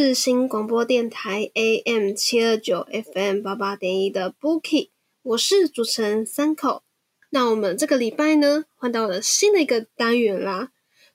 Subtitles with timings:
[0.00, 4.90] 世新广播电台 AM 七二九 FM 八八点一的 Bookie，
[5.24, 6.84] 我是主持人三口。
[7.30, 10.70] 那我们这个礼拜呢，换到了新的一个单元啦。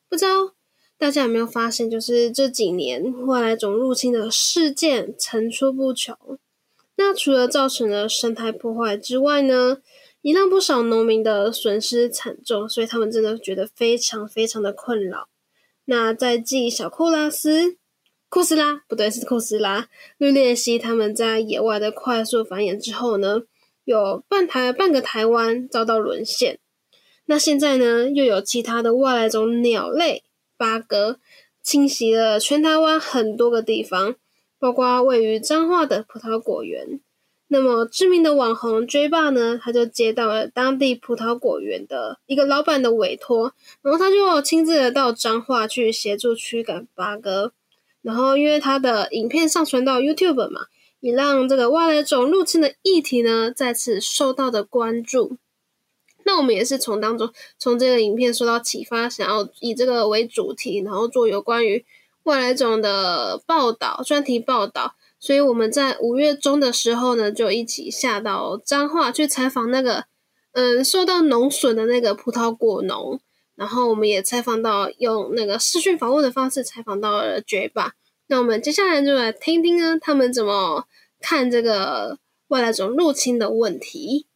[0.09, 0.53] 不知道
[0.97, 6.17] 大家有没有发现，就是这几年外来种入侵的事件层出不穷。
[6.97, 9.77] 那除了造成了生态破坏之外呢，
[10.21, 15.29] 也让不少农民的损失惨重，所以他们真的觉得非常非常的困扰。
[15.85, 17.77] 那在继小库拉斯、
[18.33, 23.43] 库斯拉不对是库斯拉、绿鬣蜥他们在野外的快速繁衍之后呢，
[23.83, 26.57] 有半台半个台湾遭到沦陷。
[27.25, 30.23] 那现在呢，又有其他的外来种鸟类
[30.57, 31.19] 八哥
[31.61, 34.15] 侵袭了全台湾很多个地方，
[34.57, 36.99] 包括位于彰化的葡萄果园。
[37.49, 47.53] 那么知名的网红追爸呢，他就接到了当地葡萄果园的一个老板的委托，然后他就亲自的到彰化去协助驱赶八哥。
[48.03, 50.67] 然后因为他的影片上传到 YouTube 嘛，
[50.99, 55.37] 也让这个外来种入侵的议题呢再次受到的关注。
[56.25, 61.83] 那我们也是从当中从这个影片受到启发，想要以这个为主题，然后做有关于
[62.23, 64.95] 外来种的报道、专题报道。
[65.19, 70.05] 所以我们在五月中的时候呢，就一起下到彰化去采访那个
[70.51, 73.19] 嗯受到农损的那个葡萄果农，
[73.55, 77.93] 然后我们也采访到用那个视讯访问的方式采访到了绝吧。
[78.27, 80.85] 那我们接下来就来听听呢，他们怎么
[81.19, 84.27] 看这个外来种入侵的问题。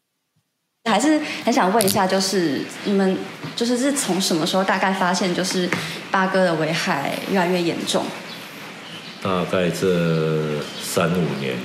[0.85, 3.17] 还是很想问一下，就是你们
[3.57, 5.69] 就是是从什么时候大概发现，就是
[6.09, 8.05] 八哥的危害越来越严重？
[9.21, 11.57] 大概这三五年，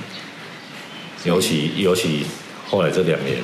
[1.23, 2.25] 尤其尤其
[2.67, 3.37] 后来这两年，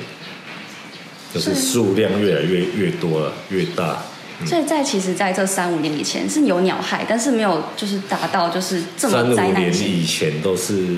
[1.32, 4.02] 就是数量越来越越多了，越大。
[4.46, 9.86] 所以在其实，在这三五年以前是有鸟害，但是没有就是达到就是这三五么灾难年性。
[9.86, 10.96] 以前都是，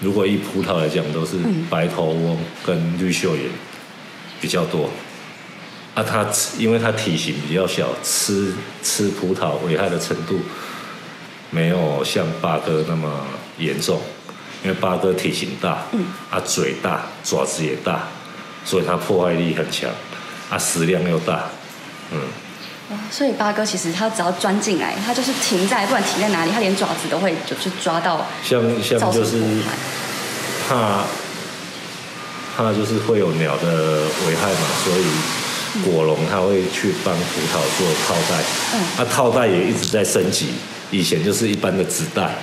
[0.00, 3.44] 如果以葡萄来讲，都是嗯白头翁跟绿袖眼
[4.40, 4.88] 比较多。
[5.94, 6.26] 啊，它
[6.56, 10.40] 因为它体型比较小，吃吃葡萄危害的程度
[11.50, 13.26] 没有像八哥那么
[13.58, 14.00] 严重，
[14.64, 18.08] 因为八哥体型大，嗯啊嘴大，爪子也大，
[18.64, 19.90] 所以它破坏力很强，
[20.50, 21.44] 啊食量又大，
[22.12, 22.20] 嗯。
[22.90, 29.42] 哦所以八哥其实它只要钻进来，它就是停在不管停在哪里，它连爪子都会就去抓到，像像就是。
[30.68, 31.04] 怕
[32.54, 38.42] 怕就是会有鸟的危害嘛，所以果农他会去帮葡萄做套袋，
[38.74, 40.48] 嗯啊套袋也一直在升级，
[40.90, 42.34] 以前就是一般的纸袋，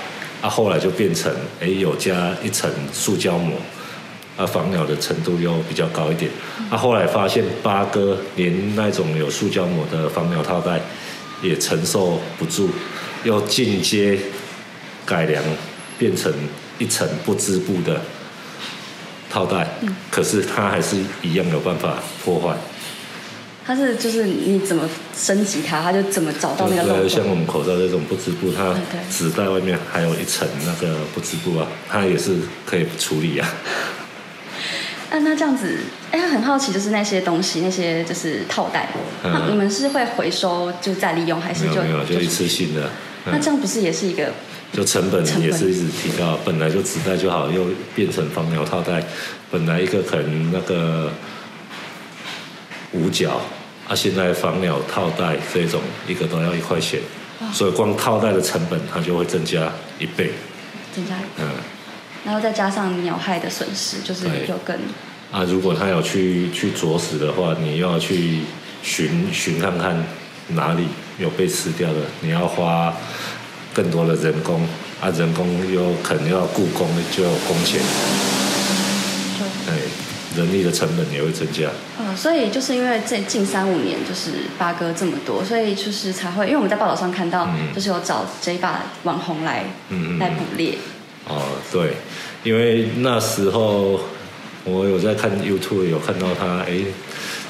[0.41, 3.55] 啊后来就变成哎有加一层塑胶膜。
[4.37, 6.29] 啊，防鸟的程度又比较高一点。
[6.69, 10.81] 啊，后来发现八哥连那种有塑胶膜的防鸟套袋
[11.41, 12.69] 也承受不住，
[13.23, 14.17] 又进阶
[15.05, 15.43] 改良
[15.97, 16.33] 变成
[16.79, 18.01] 一层不织布的
[19.29, 19.67] 套袋，
[20.11, 22.55] 可是它还是一样有办法破坏。
[23.67, 24.87] 它是就是你怎么
[25.17, 27.37] 升级它，它就怎么找到那个漏洞，像我洞。
[27.37, 28.75] 们口罩这种不织布，它
[29.09, 33.47] 纸袋外面还有一层那个不织布啊，它也是可以处理啊。
[35.15, 35.77] 那那这样子，
[36.11, 38.89] 哎，很好奇，就是那些东西，那些就是套袋，
[39.23, 39.31] 嗯。
[39.31, 42.89] 那你们是会回收就再利用，还是就没有就一次性的。
[43.25, 43.31] 嗯。
[43.31, 44.33] 那这样不是也是一个
[44.73, 49.01] 就成本也是一直提高，本来就纸袋就好，又变成防鸟套袋，
[49.49, 51.09] 本来一个可能那个
[52.91, 53.39] 五角，
[53.87, 55.79] 啊，现在防鸟套袋这种
[56.09, 56.99] 一个都要一块钱，
[57.53, 60.31] 所以光套袋的成本它就会增加一倍，
[60.93, 61.47] 增加，嗯。
[62.25, 64.47] 然后再加上鸟害的损失，就是对。
[64.49, 64.75] 又更
[65.31, 68.41] 啊，如果他有去去啄食的话，你又要去
[68.81, 70.03] 寻寻看看
[70.49, 70.87] 哪里
[71.17, 72.93] 有被吃掉的，你要花
[73.73, 74.61] 更多的人工，
[75.01, 77.81] 啊，人工又可能要雇工，就有工钱，
[79.67, 79.73] 哎，
[80.37, 81.69] 人力的成本也会增加。
[81.97, 87.73] 呃，所以就是因为这近三五年就是八哥这么多，所以就是才会，因为我们在报道上看到，嗯。
[87.73, 89.65] 就是有找 J 爸网红来
[90.19, 90.77] 来捕猎，
[91.27, 91.41] 哦，
[91.71, 91.93] 对，
[92.43, 93.99] 因为那时候
[94.63, 96.79] 我有在看 YouTube，有看到他，哎，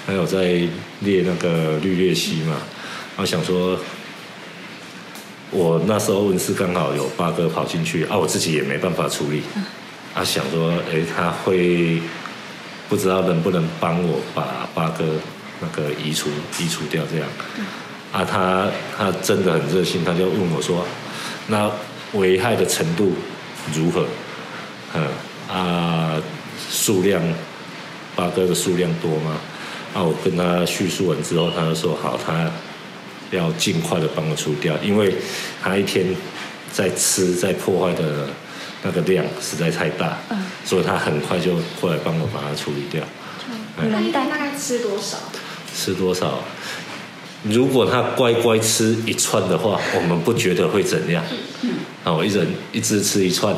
[0.08, 0.62] 他有在
[1.02, 2.56] 列那个绿鬣蜥嘛，
[3.18, 3.78] 我想说，
[5.52, 9.42] 我那时候温室刚好有八哥跑进去，啊，我自己也没办法处理，
[10.14, 12.02] 啊，想说，哎，他会
[12.88, 15.04] 不知道能不能帮我把八哥
[15.60, 16.30] 那个移除
[16.60, 17.28] 移除掉这样，
[18.14, 20.86] 啊，他他真的很热心，他就问我说，
[21.48, 21.70] 那
[22.14, 23.14] 危害的程度
[23.74, 24.06] 如何？
[24.94, 25.08] 嗯
[25.50, 26.22] 啊，
[26.72, 27.22] 数量
[28.16, 29.38] 八哥的数量多吗？
[29.94, 32.50] 啊，我跟他叙述完之后，他就说好，他
[33.32, 35.14] 要尽快的帮我除掉，因为
[35.62, 36.06] 他一天
[36.72, 38.28] 在吃在破坏的
[38.84, 43.04] 那个量实在太大，嗯所以他很快就过来帮我把它处理掉。
[43.82, 45.18] 你们带大概吃多少？
[45.76, 46.40] 吃多少？
[47.44, 51.24] 如果他乖乖吃一串的话，我们不觉得会怎样。
[52.06, 53.54] 啊，我一人一只吃一串，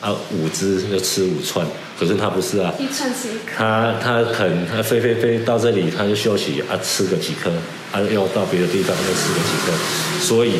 [0.00, 1.66] 啊，五只就吃五串。
[1.96, 3.56] 可是他不是啊，一串吃一颗。
[3.56, 7.50] 他他肯他飞飞飞到这里他就休息啊，吃个几颗，
[7.92, 9.72] 啊，又到别的地方又吃个几颗，
[10.20, 10.54] 所以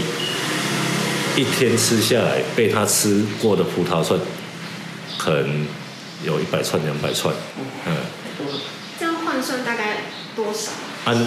[1.36, 4.16] 一天吃下来被他吃过的葡萄串，
[5.18, 5.66] 可能
[6.24, 7.34] 有一百串两百串，
[7.86, 7.96] 嗯。
[8.96, 10.04] 这样换算大概
[10.36, 10.70] 多少？
[11.06, 11.26] 按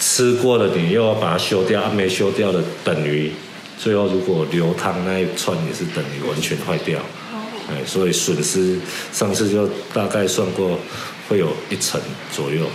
[0.00, 3.30] 吃过了，你又要把它修掉，按没修掉的等于
[3.78, 6.98] 最后如果流汤那一串也是等于完全坏掉，
[7.68, 8.78] 哎，所以损失
[9.12, 10.78] 上次就大概算过
[11.28, 12.00] 会有一成
[12.32, 12.66] 左右，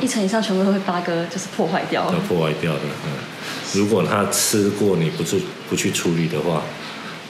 [0.00, 2.18] 一层以上全部都会八哥就是破坏掉要。
[2.20, 3.12] 破坏掉的，嗯，
[3.74, 6.62] 如果他吃过你不去不去处理的话，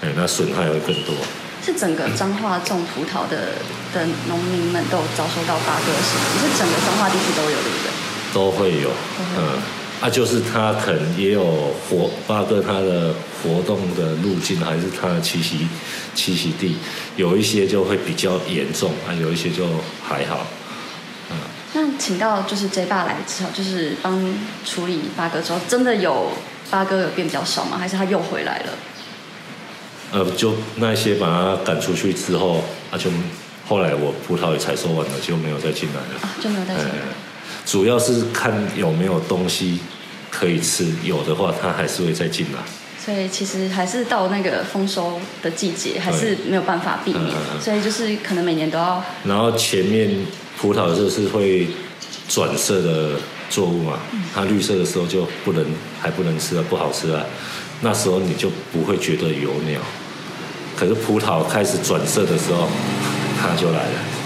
[0.00, 1.14] 哎，那损害会更多。
[1.62, 3.58] 是整个彰化种葡萄的
[3.92, 7.90] 的农民们都有遭受到八哥的事情，是整个彰化地区都有，对不对？
[8.32, 8.90] 都会有，
[9.36, 9.58] 嗯，
[10.00, 13.12] 啊，就是他可能也有活八个他的
[13.42, 15.66] 活动的路径，还是他的栖息
[16.14, 16.76] 栖息地，
[17.16, 19.66] 有一些就会比较严重，啊，有一些就
[20.06, 20.46] 还好，
[21.74, 26.30] 那请到就是 J 爸来之后，就是帮处理八哥之后，真的有
[26.70, 27.76] 八哥有变比较少吗？
[27.76, 28.72] 还是他又回来了？
[30.12, 32.62] 呃，就那些把他赶出去之后，
[32.92, 33.10] 啊，就
[33.66, 36.90] 后来我葡萄也采收完了，就没有再进来了，啊，就没有再进来。
[36.90, 37.27] 呃
[37.68, 39.78] 主要是看有没有东西
[40.30, 42.58] 可以吃，有的话它还是会再进来。
[42.98, 50.10] 所以其实还是到那个丰收的季节，还是没有办法避免所以就是可能每年都要然后前面
[50.58, 51.68] 葡萄就是会
[52.26, 53.10] 转色的
[53.50, 53.98] 作物嘛，
[54.34, 55.62] 它绿色的时候就不能
[56.00, 57.22] 还不能吃啊，不好吃啊，
[57.82, 59.78] 那时候你就不会觉得有鸟。
[60.74, 62.66] 可是葡萄开始转色的时候，
[63.38, 64.17] 它就来了。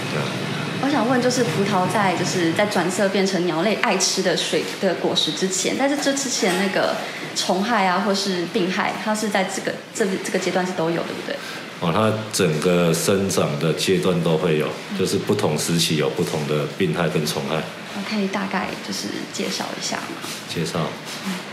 [0.83, 6.93] 我想问，就是葡萄在就是在转色变成鸟类爱吃的水的果实之前，但是这之前那个
[7.37, 11.35] 虫害啊，或是病害，它是在这个这这个阶段是都有，对不对？
[11.79, 14.67] 哦，它整个生长的阶段都会有，
[14.99, 17.63] 就是不同时期有不同的病害跟虫害。
[17.95, 20.27] 我可以大概就是介绍一下吗？
[20.53, 20.81] 介绍，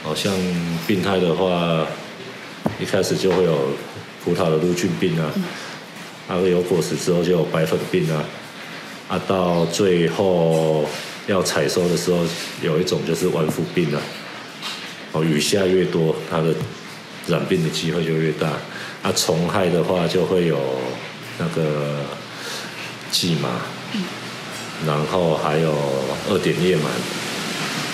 [0.02, 0.32] 好像
[0.88, 1.86] 病态的话，
[2.80, 3.70] 一开始就会有
[4.24, 5.30] 葡萄的陆菌病啊，
[6.26, 8.24] 啊有果实之后就有白粉病啊，
[9.10, 10.88] 啊到最后
[11.26, 12.24] 要采收的时候，
[12.62, 14.00] 有一种就是완腐病啊，
[15.12, 16.54] 哦雨下越多，它的
[17.26, 18.46] 染病的机会就越大，
[19.02, 20.58] 啊虫害的话就会有
[21.38, 22.06] 那个
[23.10, 23.48] 蓟麻，
[24.86, 25.74] 然后还有
[26.30, 26.82] 二点叶螨。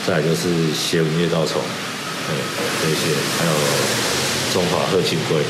[0.06, 1.60] 再就是斜纹叶稻虫，
[2.28, 2.32] 哎，
[2.80, 3.52] 这些还有
[4.52, 5.42] 中华鹤金龟，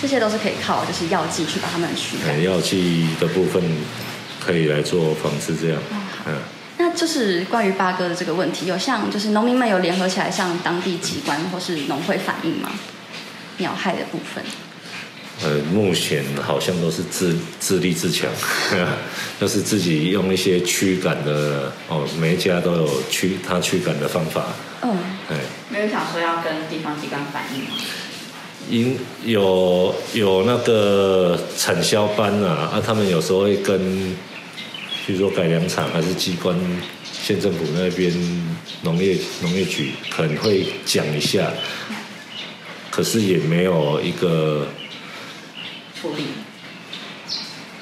[0.00, 2.42] 这些都是可以靠就是药剂去把它们驱哎，赶。
[2.42, 3.62] 药剂的部分
[4.44, 5.80] 可以来做防治，这样，
[6.26, 6.34] 嗯，
[6.78, 12.70] 那就是关于八哥的这个问题，有像就是农民们有联合起来向当地机关或是农会反映吗？
[13.58, 14.42] 鸟害的部分，
[15.44, 18.28] 呃，目前好像都是自自立自强，
[19.40, 24.46] 就是自己用一些驱赶的，哦，每一家都有驱它驱赶的方法，
[24.82, 24.96] 嗯，
[25.30, 25.36] 哎，
[25.68, 27.70] 没有想说要跟地方机关反映吗？
[28.70, 34.16] 因有有那个产销班啊，啊，他们有时候会跟，
[35.04, 36.56] 比如说改良厂还是机关、
[37.12, 38.12] 县政府那边
[38.82, 41.52] 农业农业局可能会讲一下，
[42.90, 44.68] 可是也没有一个
[46.00, 46.24] 处理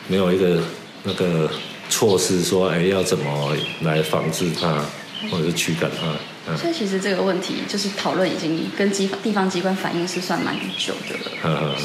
[0.08, 0.62] 没有一个
[1.02, 1.50] 那个
[1.88, 4.82] 措施说，哎，要怎么来防治它，
[5.30, 6.06] 或者是驱赶它，
[6.48, 11.76] 嗯所以其实这个问题就是讨论已经跟机地方机关反映是算蛮久的了？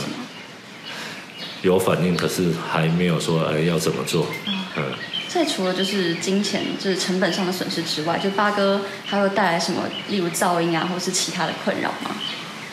[1.61, 4.27] 有反应，可是还没有说哎要怎么做。
[4.77, 4.83] 嗯，
[5.35, 12.11] 所以除了就是金钱，就是成本上的损失之外，就八哥还会带来什么，例如噪音啊，或是其他的困扰吗？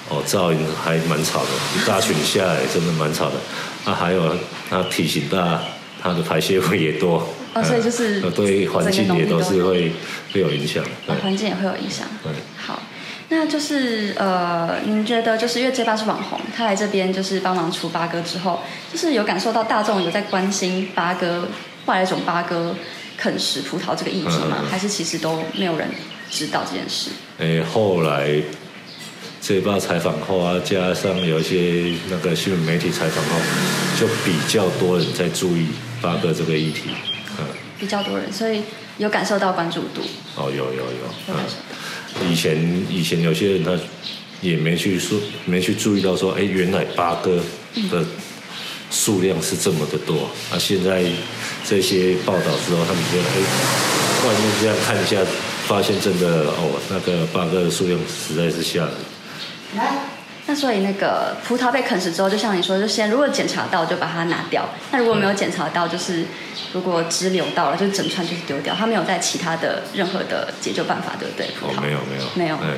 [0.09, 3.35] 哦，噪音还蛮吵的，一大群下来真的蛮吵的。
[3.85, 4.37] 啊，还有
[4.71, 5.61] 它体型大，
[6.01, 7.29] 它的排泄物也多。
[7.55, 9.93] 哦所以就是呃对环境也都是会
[10.33, 10.85] 会有影响。
[11.05, 12.07] 对啊，环境也会有影响。
[12.23, 12.31] 对。
[12.57, 12.81] 好，
[13.29, 18.61] 那就是呃，您觉得就是因为街霸是网红，他来这边就是帮忙除八哥之后，
[18.93, 21.49] 就是有感受到大众有在关心八哥
[21.87, 22.75] 外来种八哥
[23.17, 24.65] 啃食葡萄这个议题吗？
[24.71, 25.89] 还是其实都没有人
[26.31, 27.11] 知道这件事？
[27.39, 28.43] 诶，后来
[29.41, 33.31] 这一报采访后啊，加上有一些那个新闻媒体采访后，
[33.99, 35.67] 就比较多人在注意
[36.01, 36.91] 八哥这个议题。
[37.39, 37.45] 嗯，
[37.79, 38.63] 比较多人，所以
[38.99, 40.03] 有感受到关注度。
[40.37, 40.85] 哦，有有有，
[41.29, 41.35] 有
[42.21, 43.73] 嗯，以前以前有些人他
[44.41, 47.43] 也没去说，没去注意到说，哎，原来八哥
[47.91, 48.05] 的
[48.91, 50.31] 数量是这么的多。
[50.53, 51.03] 啊，现在
[51.65, 53.37] 这些报道之后，他们觉得，哎，
[54.27, 55.17] 外面这样看一下，
[55.67, 58.93] 发现真的哦，那个八哥的数量实在是吓人。
[60.45, 66.25] 那所以那个葡萄被啃食之后，就像你说，就先如果检查到就把它拿掉，那如果没有检查到，就是
[66.73, 71.47] 如果支流到了，就整串就是丢掉，它没有在其他的任何的解救办法，对不对？
[71.61, 72.75] 葡哦，萄没有没有没有哎，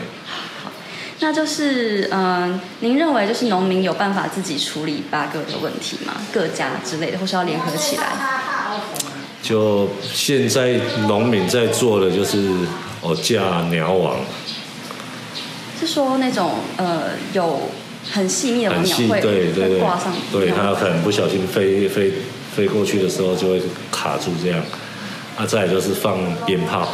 [1.21, 6.15] 那就是嗯、您认为就是农民有办法自己处理八个的问题吗？
[6.33, 8.03] 各家之类的，或是要联合起来？
[9.43, 12.51] 就现在农民在做的就是
[13.03, 14.17] 哦架鸟网，
[15.79, 17.69] 是说那种呃有
[18.11, 22.13] 很细密的网很细，鸟会对对对挂上，，对它可能不小心飞飞
[22.57, 24.61] 飞过去的时候就会卡住这样。
[25.37, 26.89] 啊，再来就是放鞭炮，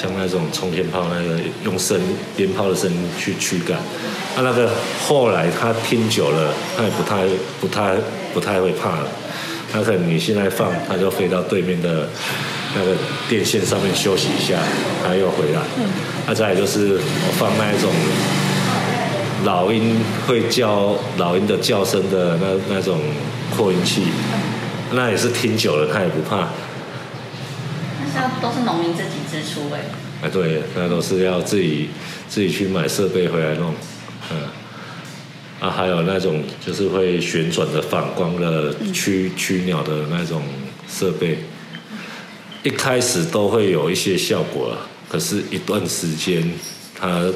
[0.00, 2.00] 像那种冲天炮那个用声
[2.36, 3.76] 鞭炮的声音去驱赶。
[3.76, 4.70] 啊，那个
[5.04, 7.26] 后来他听久了，他也不太
[7.60, 7.96] 不太
[8.32, 9.08] 不太会怕了。
[9.72, 12.08] 那可能你现在放，它就飞到对面的
[12.74, 12.92] 那个
[13.28, 14.56] 电线上面休息一下，
[15.04, 15.60] 它又回来。
[16.26, 17.90] 啊，再来就是我放那一种
[19.44, 19.94] 老鹰
[20.26, 22.98] 会叫老鹰的叫声的那那种
[23.54, 24.04] 扩音器，
[24.92, 26.48] 那也是听久了它也不怕。
[28.18, 29.80] 那都是农民自己支出哎、
[30.22, 31.88] 哎，对，那都是要自己
[32.28, 33.72] 自己去买设备回来弄，
[34.30, 34.42] 嗯，
[35.60, 40.42] 啊，还有那种就是会旋转的反光的驱驱鸟的那种
[40.88, 41.38] 设备，
[42.64, 46.52] 一开始都会有一些效果啊，可是一段时间，
[46.98, 47.32] 他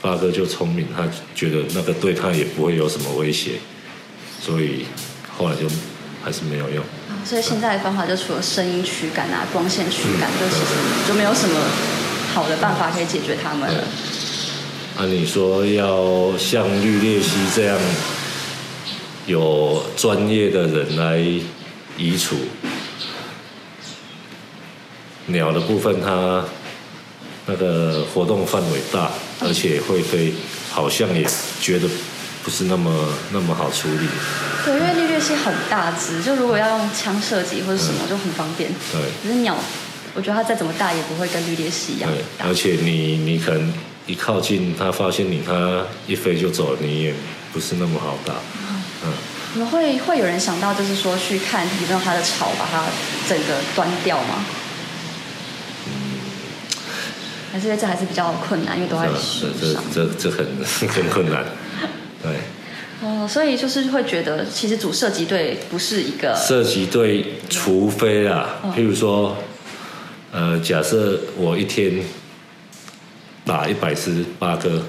[0.00, 3.52] 八哥就聪明，他觉得那个对他也不会有什么威胁，
[4.40, 4.86] 所以
[5.36, 5.66] 后来就
[6.22, 6.84] 还是没有用。
[7.22, 10.74] 啊所以现在的方法就除了声音驱赶啊、光线驱赶，就其实
[11.06, 11.60] 就没有什么
[12.34, 13.84] 好的办法可以解决它们了。
[14.96, 17.78] 啊，你说要像绿鬣蜥这样
[19.26, 21.18] 有专业的人来
[21.96, 22.36] 移除
[25.26, 26.44] 鸟的部分，它
[27.46, 29.10] 那个活动范围大，
[29.40, 30.34] 而且会飞，
[30.70, 31.24] 好像也
[31.60, 31.88] 觉得
[32.42, 32.90] 不是那么
[33.32, 34.08] 那么好处理。
[34.64, 38.70] 对，因为绿鬣蜥很大只，就如果要用枪射击或者什么就很方便。
[38.92, 39.56] 对可是鸟，
[40.14, 42.54] 我觉得它再怎么大也不会跟绿鬣蜥一样对，而。
[42.54, 43.72] 且你你可能
[44.06, 47.14] 一靠近它，发现你，它一飞就走了，你也
[47.52, 48.34] 不是那么好打。
[49.04, 49.12] 嗯。
[49.54, 52.84] 你们会会有人想到，就是说去看有没有它的巢，把它
[53.28, 54.44] 整个端掉吗？
[57.52, 60.06] 还是这还是比较困难，因为都在树上这。
[60.06, 60.46] 这这很
[60.88, 61.44] 很困难。
[62.22, 62.32] 对，
[63.02, 69.36] 哦，所以就是会觉得，其实组射击队不是一个射击队，除非啊，譬如说，
[70.30, 72.00] 呃，假设我一天
[73.44, 74.84] 打一百只八哥，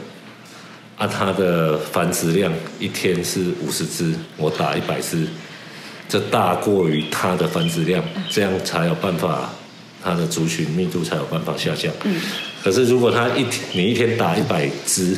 [0.97, 5.27] 啊，它的繁殖量一天是五十只，我打一百只，
[6.07, 9.49] 这大过于它的繁殖量，这样才有办法，
[10.03, 11.91] 它的族群密度才有办法下降。
[12.03, 12.21] 嗯
[12.63, 15.17] 可是如果它一你一天打一百只，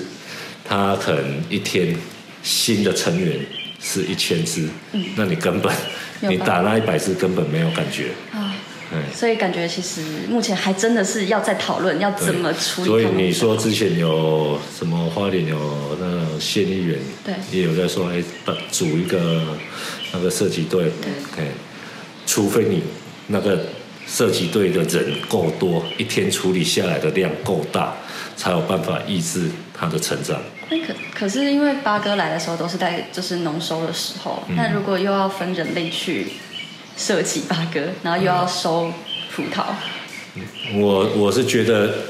[0.67, 1.95] 它可能一天
[2.41, 3.39] 新的成员
[3.79, 4.67] 是一千只，
[5.15, 5.71] 那你根本
[6.21, 8.55] 你打那一百只根本没有感觉，啊，
[8.91, 9.03] 嗯。
[9.13, 12.87] 所以感觉其实目前还真的是要再讨论要怎么处理。
[12.87, 18.23] 所以你说之前有什么花莲有那个县议员，对也有在说，哎，
[18.71, 19.41] 组一个
[20.13, 20.91] 那个射击队，
[21.35, 21.45] 对，
[22.25, 22.81] 除非你
[23.27, 23.67] 那个
[24.07, 27.93] 射击队的人够多，一天处理下来的量够大，
[28.35, 30.41] 才有办法抑制它的成长。
[30.69, 34.55] 那可可是因为八哥来的时候都是在就是农收的时候，嗯。
[34.55, 36.27] 那如果又要分人类去
[36.97, 38.91] 设计八哥，然后又要收
[39.35, 39.65] 葡萄，
[40.75, 42.05] 我我是觉得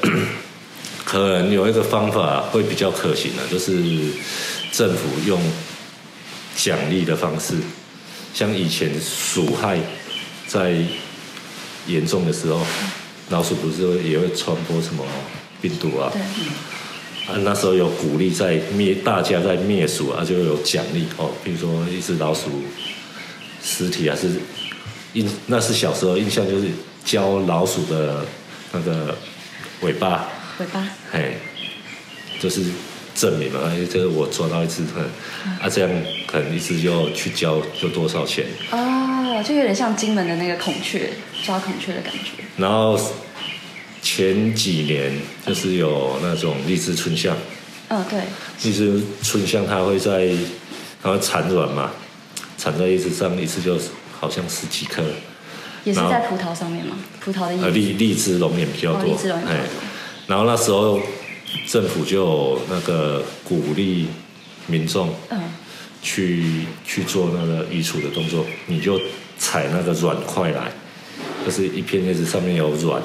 [1.04, 3.74] 可 可能有一个方法会比较可行的，就是
[4.72, 5.40] 政府用
[6.56, 7.56] 奖励的方式，
[8.34, 9.78] 像以前鼠害
[10.48, 10.76] 在
[11.88, 12.66] 严重的时候，
[13.30, 15.04] 老鼠不是也会传播什么
[15.62, 16.10] 病毒啊？
[16.14, 16.22] 对，
[17.28, 21.32] 啊，那时候有鼓励在灭，大家在灭鼠啊，就有奖励哦。
[21.44, 22.62] 比如说一只老鼠
[23.64, 24.30] 尸体啊，是
[25.14, 26.68] 印那是小时候印象就是
[27.04, 28.24] 教老鼠的
[28.72, 29.18] 那个
[29.82, 30.28] 尾巴，
[30.60, 31.38] 尾巴，嘿，
[32.40, 32.62] 就是
[33.16, 35.02] 证明嘛，哎，这个我抓到一只，哼
[35.62, 35.90] 啊，这样
[36.28, 41.10] 可能一只就去交就多少钱，哦，就有点像金门的那个孔雀
[41.44, 42.44] 抓孔雀的感觉。
[42.58, 43.00] 然后
[44.06, 45.12] 前几年
[45.48, 47.36] 就是有那种荔枝春象。
[47.88, 48.22] 嗯，对，
[48.62, 50.30] 荔枝春象它会在
[51.02, 51.90] 它会产卵嘛，
[52.56, 53.80] 产在叶子上一次就
[54.20, 55.02] 好像十几颗，
[55.84, 56.96] 也是在葡萄上面吗？
[57.20, 57.78] 葡萄的叶呃子。
[57.80, 59.62] 荔荔枝龙眼比较多，哦荔枝龙眼
[60.28, 61.02] 然后那时候
[61.68, 64.08] 政府就有那个鼓励
[64.68, 65.42] 民众嗯，
[66.04, 69.02] 去去做那个移除的动作，你就
[69.40, 70.72] 采那个软块来，
[71.44, 73.02] 就是一片叶子上面有软，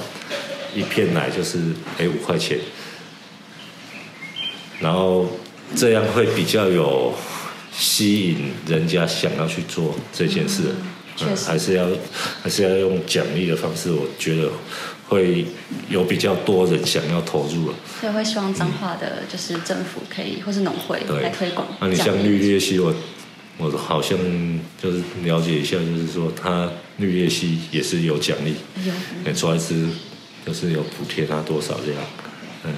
[0.74, 1.58] 一片奶就是
[1.98, 2.58] 哎五块钱，
[4.80, 5.26] 然后
[5.74, 7.14] 这样会比较有
[7.72, 10.74] 吸引人家想要去做这件事，
[11.22, 11.86] 嗯还是要
[12.42, 14.50] 还是要用奖励的方式，我觉得
[15.08, 15.44] 会
[15.88, 17.74] 有比较多人想要投入了。
[18.00, 21.66] 所以会希望彰化的，就是政府可以，或是农会对来推广。
[21.80, 22.94] 那、你像绿鬣蜥，我
[23.58, 24.16] 我好像
[24.82, 28.54] 就是了解一下，就是说它绿鬣蜥也是有奖励，
[28.86, 29.86] 有，每抓一只
[30.50, 32.02] 就是有补贴他多少这样。
[32.64, 32.73] 嗯，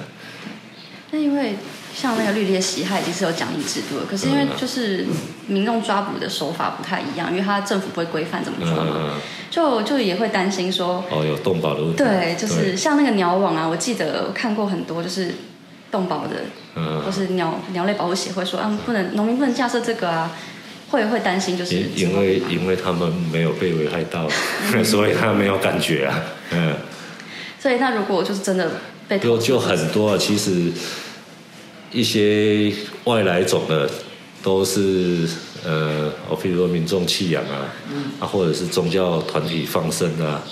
[1.09, 1.55] 那因为
[1.95, 5.05] 像那个绿鬣蜥，它已经是有奖励制度了，可是因为就是
[5.47, 11.97] 民众抓捕的手法不太一样，因为它政府不会规范怎么抓嘛，嗯，就就也会担心说，哦，有动保的问题。
[11.97, 15.33] 对，就是像那个鸟网啊，我记得我看过很多就是
[15.91, 16.35] 动保的，
[16.75, 17.01] 嗯。
[17.03, 20.31] 或，是鸟鸟类保护协会说，啊，不能农民不能架设这个啊，
[20.89, 24.27] 会会担心就是因因为因为他们没有被危害到，
[24.83, 26.21] 所以他没有感觉啊。
[26.51, 26.75] 嗯，
[27.63, 28.69] 所以那如果就是真的
[29.07, 30.69] 被就就很多啊，其实
[31.93, 32.73] 一些
[33.05, 33.89] 外来种的
[34.43, 35.25] 都是
[35.63, 37.73] 呃，我譬如说民众弃养啊，
[38.19, 40.43] 啊或者是宗教团体放生啊，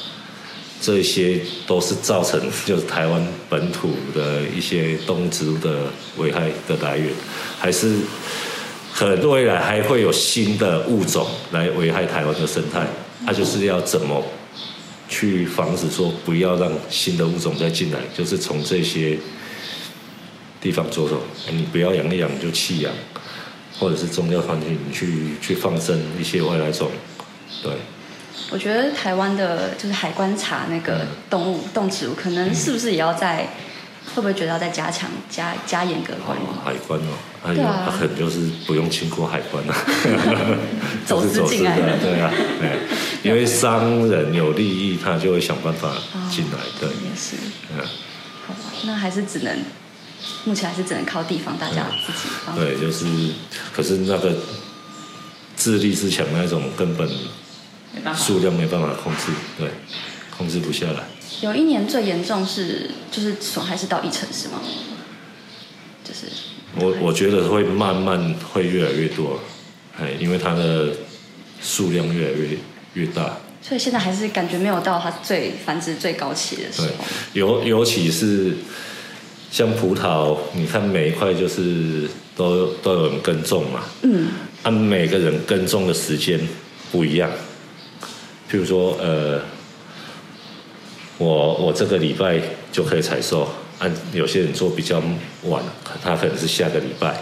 [0.79, 5.79] 这些都是造成就是台湾本土的一些动物植物的
[6.15, 7.11] 危害的来源，
[7.59, 7.93] 还是
[8.93, 12.87] 可能未来还会有新的物种来危害台湾的生态，
[13.25, 14.23] 它、就是要怎么
[15.11, 19.19] 去防止说不要让新的物种再进来，就是从这些
[20.61, 22.93] 地方着手，哎你不要养一养就弃养，
[23.77, 26.89] 或者是宗教团体你去去放生一些外来种，
[27.61, 27.73] 对，
[28.51, 33.49] 我觉得台湾的就是海关查那个动物动植物，可能是不是也要在，
[34.15, 36.43] 会不会觉得要再加强加加严格管理？
[36.43, 37.11] 哦，海关哦，
[37.43, 39.75] 他可能就是不用经过海关啊，
[41.05, 42.77] 走是进来的 对啊，哎，
[43.23, 45.93] 因为商人有利益，他就会想办法
[46.29, 47.35] 进来，对，也是，
[47.75, 47.83] 嗯。
[48.47, 49.59] 好吧，那还是只能，
[50.45, 52.55] 目前还是只能靠地方大家自己帮。
[52.55, 53.05] 对，就是，
[53.73, 54.35] 可是那个
[55.57, 57.09] 智力是强那种根本。
[58.15, 59.69] 数量没办法控制，对，
[60.35, 61.03] 控制不下来。
[61.41, 64.61] 有一年最严重是就是损害是到一成是吗？
[66.11, 66.25] 就是。
[66.75, 69.39] 我我觉得会慢慢会越来越多，
[69.97, 70.89] 哎，因为它的
[71.61, 72.57] 数量越来越
[72.93, 78.53] 越大，所以现在还是感觉没有到它最繁殖最高期的时对候。，尤尤其是
[79.51, 84.27] 像葡萄，你看每一块就是都都有人耕种嘛，嗯，
[84.63, 86.39] 按每个人耕种的时间
[86.91, 87.29] 不一样。
[88.49, 89.41] 譬如说，呃，
[91.17, 92.39] 我我这个礼拜
[92.71, 93.47] 就可以采收，
[93.81, 95.01] 按有些人做比较
[95.43, 95.61] 晚，
[96.03, 97.17] 他可能是下个礼拜，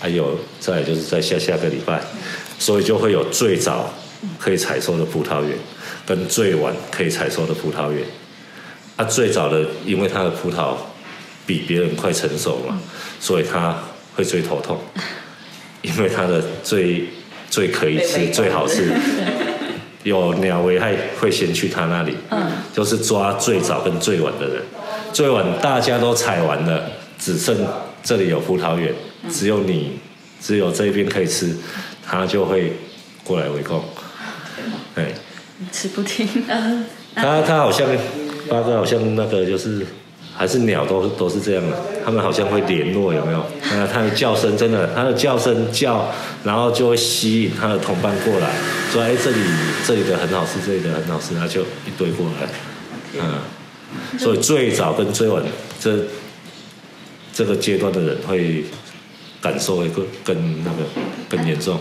[0.00, 2.00] 还有再来就是在下下个礼拜，
[2.58, 3.92] 所以就会有最早
[4.38, 5.54] 可以采收的葡萄园，
[6.06, 8.02] 跟最晚可以采收的葡萄园。
[8.96, 10.74] 啊，最早的因为它的葡萄
[11.46, 12.80] 比别人快成熟嘛，
[13.20, 13.76] 所以他
[14.16, 14.80] 会最头痛，
[15.82, 17.04] 因为它的最
[17.50, 18.90] 最可以吃、最好吃，
[20.02, 24.62] 有鸟危害会先去他那里，嗯，就是抓最早跟最晚的人，
[25.12, 27.56] 最晚大家都采完了，只剩
[28.02, 28.94] 这里有葡萄园，
[29.30, 29.98] 只有你
[30.40, 31.56] 只有这边可以吃，
[32.06, 32.72] 它就会
[33.24, 33.82] 过来围攻，
[34.94, 35.12] 哎。
[35.72, 36.24] 吃不停。
[37.16, 37.84] 他他好像
[38.48, 39.84] 八哥好像那个就是
[40.32, 43.44] 还是鸟都都是这样的，他们好像会联络有没有？
[43.72, 46.08] 那它的叫声真的，它的叫声叫，
[46.44, 48.52] 然后就会吸引它的同伴过来，
[48.92, 49.38] 说哎这里
[49.84, 52.48] 这里的很好吃，这里的很好吃，他就一堆过来，
[53.20, 53.34] 嗯，
[54.18, 55.42] 所以最早跟最晚
[55.80, 56.04] 这
[57.32, 58.64] 这个阶段的人会
[59.40, 60.78] 感受会更更那个
[61.28, 61.78] 更严重。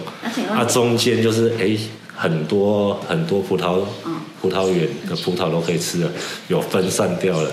[0.50, 1.78] 那中间就是哎，
[2.16, 6.12] 很多很多葡萄嗯葡萄园的葡萄都可以吃了，
[6.48, 7.52] 有分散掉了，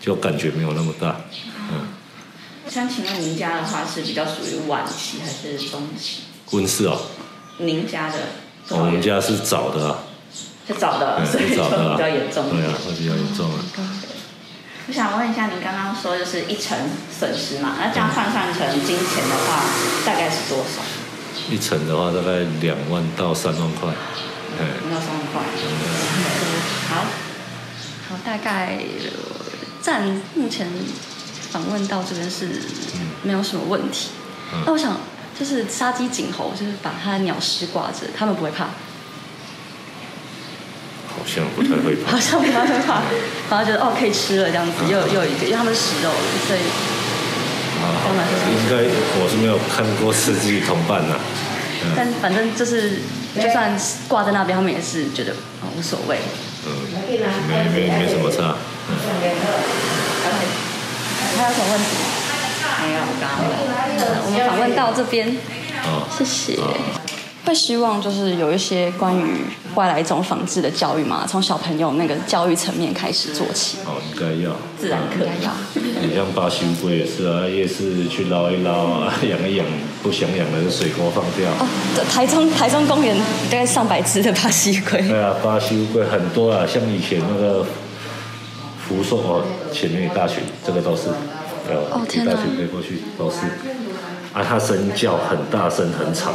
[0.00, 1.20] 就感觉没有那么大。
[1.70, 1.86] 嗯，
[2.68, 6.22] 想请问您家的话是比较属于晚期还是中期？
[6.50, 7.00] 温室哦，
[7.58, 8.18] 您家的
[8.70, 10.02] 我们家是早的啊，
[10.66, 12.50] 是早的，嗯所以就比较严重。
[12.50, 13.58] 对啊，会比较严重啊。
[14.88, 16.78] 我想问一下，您刚刚说就是一成
[17.10, 17.74] 损失嘛？
[17.78, 19.64] 那这样换算成金钱的话，
[20.04, 20.82] 大概是多少？
[21.50, 23.88] 一层的话大概两万到三万块，
[24.58, 25.42] 哎，五到三万块。
[26.88, 27.04] 好，
[28.08, 29.10] 好，大概呃
[29.82, 30.02] 占
[30.34, 30.68] 目前
[31.50, 32.48] 访问到这边是
[33.22, 34.10] 没有什么问题。
[34.52, 34.96] 嗯那我想
[35.38, 38.70] 就是杀鸡儆猴，就是把它的鸟尸挂着，他们不会怕，好
[41.26, 42.16] 像不太会好。
[42.18, 43.02] 像不太会怕，
[43.50, 46.60] 然后觉得哦可以吃了这样子，又有又一个，因为他们是食肉的，所以
[47.82, 47.84] 啊，
[48.48, 48.86] 应该
[49.20, 51.18] 我是没有看过吃自己同伴呐、
[51.96, 53.02] 但反正就是
[53.34, 53.76] 就算
[54.08, 56.18] 挂在那边，他们也是觉得哦无所谓。
[56.66, 56.72] 嗯，
[57.06, 57.18] 没
[57.70, 58.56] 没没什么差。
[61.36, 61.86] 还有什么问题？
[62.82, 63.52] 没有，刚刚的。
[64.24, 65.36] 我们访问到这边，
[65.84, 66.58] 哦，谢谢。
[67.46, 69.22] 会希望就是有一些关于
[69.76, 73.78] 外来种防治的教育嘛，从小朋友那个教育层面开始做起。
[73.86, 74.56] 哦，应该要。
[74.76, 75.52] 自然课要。
[76.02, 79.64] 你像巴西乌龟也是啊，夜市去捞一捞啊，养一养，
[80.02, 81.48] 不想养的就水沟放掉。
[81.52, 81.68] 哦，
[82.10, 83.16] 台中台中公园
[83.48, 85.00] 大概上百只的巴西龟。
[85.06, 87.64] 对啊，巴西乌龟很多啊，像以前那个
[88.88, 91.08] 福寿哦，前面一大群，这个都是，
[91.70, 93.36] 有、一哦天哪大群飞过去都是。
[94.32, 96.32] 啊，它声叫很大声，很吵。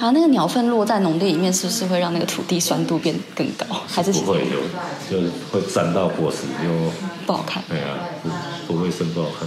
[0.00, 3.66] 好，那个鸟粪落在农地里面，是不是会让那个土地酸度变更高？
[3.86, 4.58] 还是不会有，
[5.10, 6.90] 就是会沾到果实就，
[7.26, 7.62] 不好看？
[7.68, 8.08] 对啊，
[8.66, 9.46] 不不卫生不好看。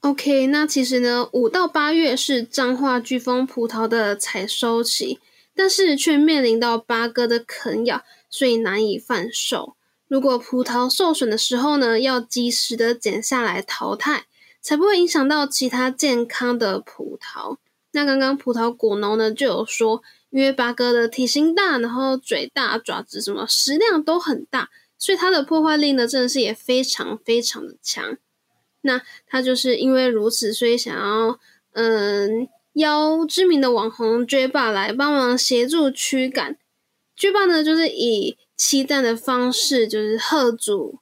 [0.00, 5.20] OK，那其实呢，五到八月是彰化飓风葡萄的采收期，
[5.54, 9.76] 但是却面临到八哥的啃咬，所以难以贩售。
[10.08, 14.24] 如果葡萄受损的时候呢，要及时的剪下来淘汰，
[14.60, 17.58] 才不会影响到其他健康的葡萄。
[17.92, 24.68] 那刚刚葡萄果农呢就有说，因为八哥的体型大，然后嘴大、爪子什么食量都很大，
[24.98, 28.18] 所以它的破坏力呢真的是也非常非常的强。
[28.82, 31.40] 那他就是因为如此，所以想要
[31.72, 36.56] 嗯邀知名的网红 J 爸来帮忙协助驱赶。
[37.16, 41.00] J 爸呢就是以期待的方式，就是贺主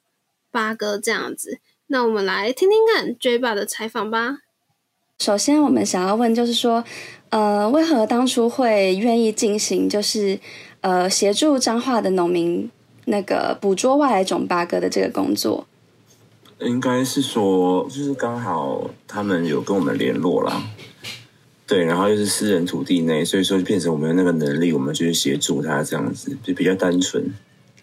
[0.49, 1.59] 八哥这样子。
[1.87, 4.39] 那我们来听听看 J 爸的采访吧。
[5.19, 6.83] 首先，我们想要问就是说，
[7.29, 10.39] 呃，为何当初会愿意进行就是
[10.81, 12.69] 呃协助彰化的农民
[13.05, 15.65] 那个捕捉外来种八哥的这个工作？
[16.59, 20.61] 应该是说，就是刚好他们有跟我们联络啦，
[21.65, 27.33] 对，然后又是私人土地内，所以说就变成我们那个能力，我们就是协助他这样子，就比较单纯。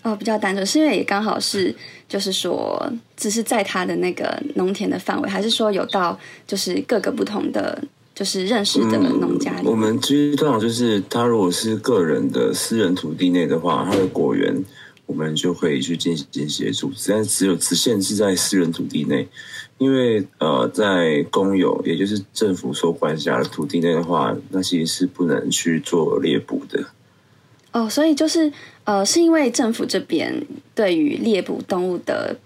[0.03, 1.75] 哦，比较单纯，是因为也刚好是，
[2.09, 7.81] 就是说，只是在他的那个农田的范围，还是说有到就是各个不同的，
[8.15, 14.65] 就是认识的农家里、嗯我们其实通常就是，他如果是个人的私人土地内的话，他的果园
[15.07, 19.29] 我们就会去进行协助，但只有只限制在私人土地内，
[19.79, 26.85] 因为呃，在公有也就是政府所管辖的土地内的话，那其实是不能去做猎捕的。
[27.73, 28.53] 哦，所以就是
[28.85, 32.37] 呃，是因为政府这边对于猎捕动物的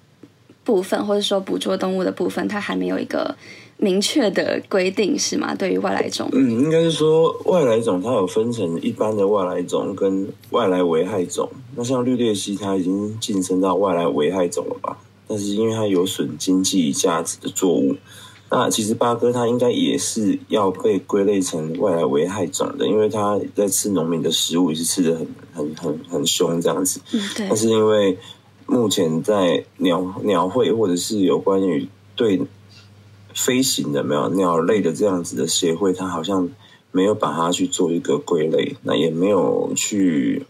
[0.65, 3.35] 部分，或者说捕捉动物的部分，它还没有一个
[3.79, 5.55] 明确的规定，是吗？
[5.55, 11.49] 对于外来种，嗯，应该是说外来种它有分成一般的外来种跟外来危害种。
[11.75, 14.97] 那像绿鬣蜥，它已经晋升到外来危害种了吧？
[15.29, 17.97] 但是因为它有损经济价值的作物，
[18.49, 27.01] 那其实八哥它应该也是要被归类成外来危害种的，因为它在吃农民的食物也是吃的很很很很凶这样子。
[27.13, 28.19] 嗯，对但，是因为
[28.67, 32.41] 目前在鸟鸟会或者是有关于对
[33.35, 36.49] 飞行的没有鸟类的这样子的协会，它好像
[36.93, 40.47] 没有把它去做一个归类，那也没有去。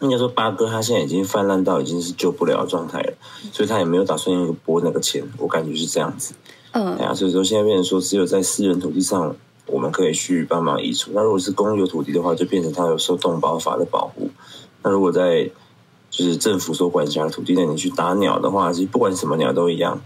[0.00, 3.12] 应该说，八哥它现在已经泛滥到已经是救不了的状态了，
[3.52, 6.32] 所以他也没有打算要拨那个钱，我感觉是这样子。
[6.72, 9.34] 嗯哎，呀，所以说现在变成说，只有在私人土地上，
[9.66, 11.10] 我们可以去帮忙移除。
[11.14, 14.30] 那如果是公有土地的话，就变成它有受动保法的保护。
[14.82, 15.50] 那如果在
[16.10, 20.00] 就是政府所管辖的土地内，你去打鸟的话，其实不管什么鸟都一样，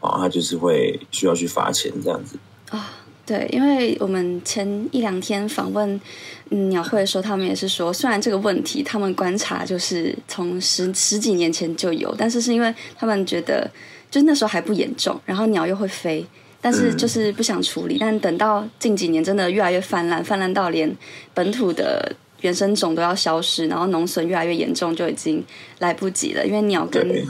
[0.00, 2.36] 啊，它就是会需要去罚钱这样子。
[2.70, 2.90] 啊
[3.24, 6.00] 对，因为我们前一两天访问
[6.48, 13.70] 嗯鸟会的时候，他们也是说，虽然这个问题他们观察就是从十十几年前就有，但是是因为他们觉得
[14.10, 16.24] 就是那时候还不严重，然后鸟又会飞，
[16.60, 17.98] 但是就是不想处理。
[18.00, 20.94] 但等到近几年真的越来越泛滥，泛滥到连
[21.34, 25.44] 本土的原生种都要消失，然后农损越来越严重，就已经
[25.80, 26.46] 来不及了。
[26.46, 27.24] 因为鸟跟对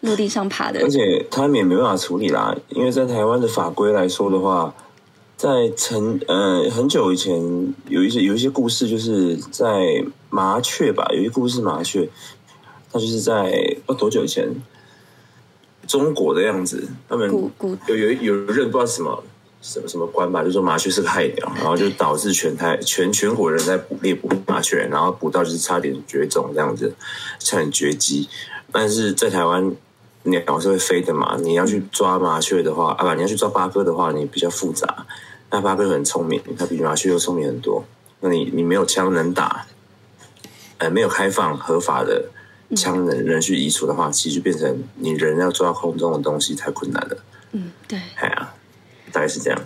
[0.00, 4.74] 陆地上爬的而且他们也没办法处理啦，因为在台湾的法规来说的话，
[5.36, 7.34] 在成呃很久以前
[7.88, 12.08] 有一些有一些故事，就是在麻雀吧，有一故事麻雀，
[12.92, 13.44] 它就是在
[13.86, 14.48] 不知道多久以前，
[15.92, 17.30] 中国的样子，他们
[17.86, 19.22] 有有有人不知道什么
[19.60, 26.94] 什么什么官吧，就说麻雀是个害鸟，然后就导致全台全全国人在捕猎捕麻雀，然后捕到就是差点绝种这样子，
[27.38, 28.26] 差点绝迹。
[28.72, 29.76] 但是在台湾，
[30.22, 35.04] 鸟是会飞的嘛，你要去抓麻雀的话，啊不，你要去抓八哥的话，你比较复杂。
[35.50, 37.84] 那八哥很聪明，它比麻雀又聪明很多。
[38.20, 39.66] 那你你没有枪能打，
[40.78, 42.30] 呃，没有开放合法的
[42.76, 47.16] 枪能人去移除的话，其实就变成你人要抓空中的东西太困难了。
[47.52, 47.98] 嗯，对。
[48.16, 48.52] 哎呀，
[49.12, 49.60] 大概是这样。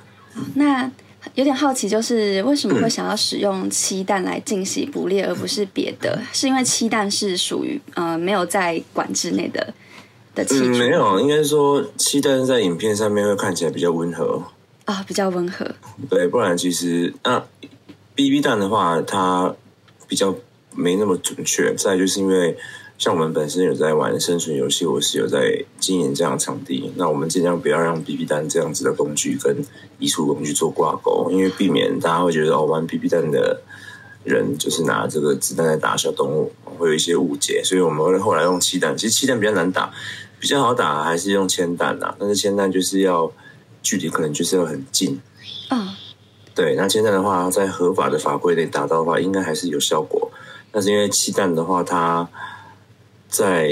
[0.54, 0.90] 那
[1.34, 6.20] 有点好奇，就是为什么会想要使用漆弹来进行捕猎，而不是别的？
[6.32, 9.74] 是因为漆弹是属于呃没有在管制内的
[10.34, 14.42] 的器嗯，没有，应该说鸡蛋在影片上面会看起来比较温和，
[14.84, 15.66] 啊、比较温和。
[16.08, 17.44] 对，不然其实那
[18.14, 19.54] BB 弹的话，它
[20.06, 20.34] 比较
[20.74, 21.74] 没那么准确。
[21.74, 22.56] 再就是因为
[22.98, 29.54] 像我们本身有在玩生存游戏，我是有在经营这样的场地，那我们尽量不要让 BB 弹这样子的工具跟
[29.98, 33.60] 移除工具做挂钩，因为避免大家会觉得哦，玩 BB 弹的
[34.24, 38.96] 人就是拿这个子弹来打小动物，会有一些误解，所以我们会后来用气弹。
[38.96, 39.92] 其实气弹比较难打，
[40.40, 43.30] 比较好打还是用铅弹啊，但是铅弹就是要
[43.82, 45.20] 距离可能就是要很近。
[45.68, 45.96] 啊、
[46.54, 50.30] 对，那现在的话，在合法的法规内打到的话，应该还是有效果。
[50.72, 52.28] 但是因为气弹的话，它
[53.36, 53.70] 在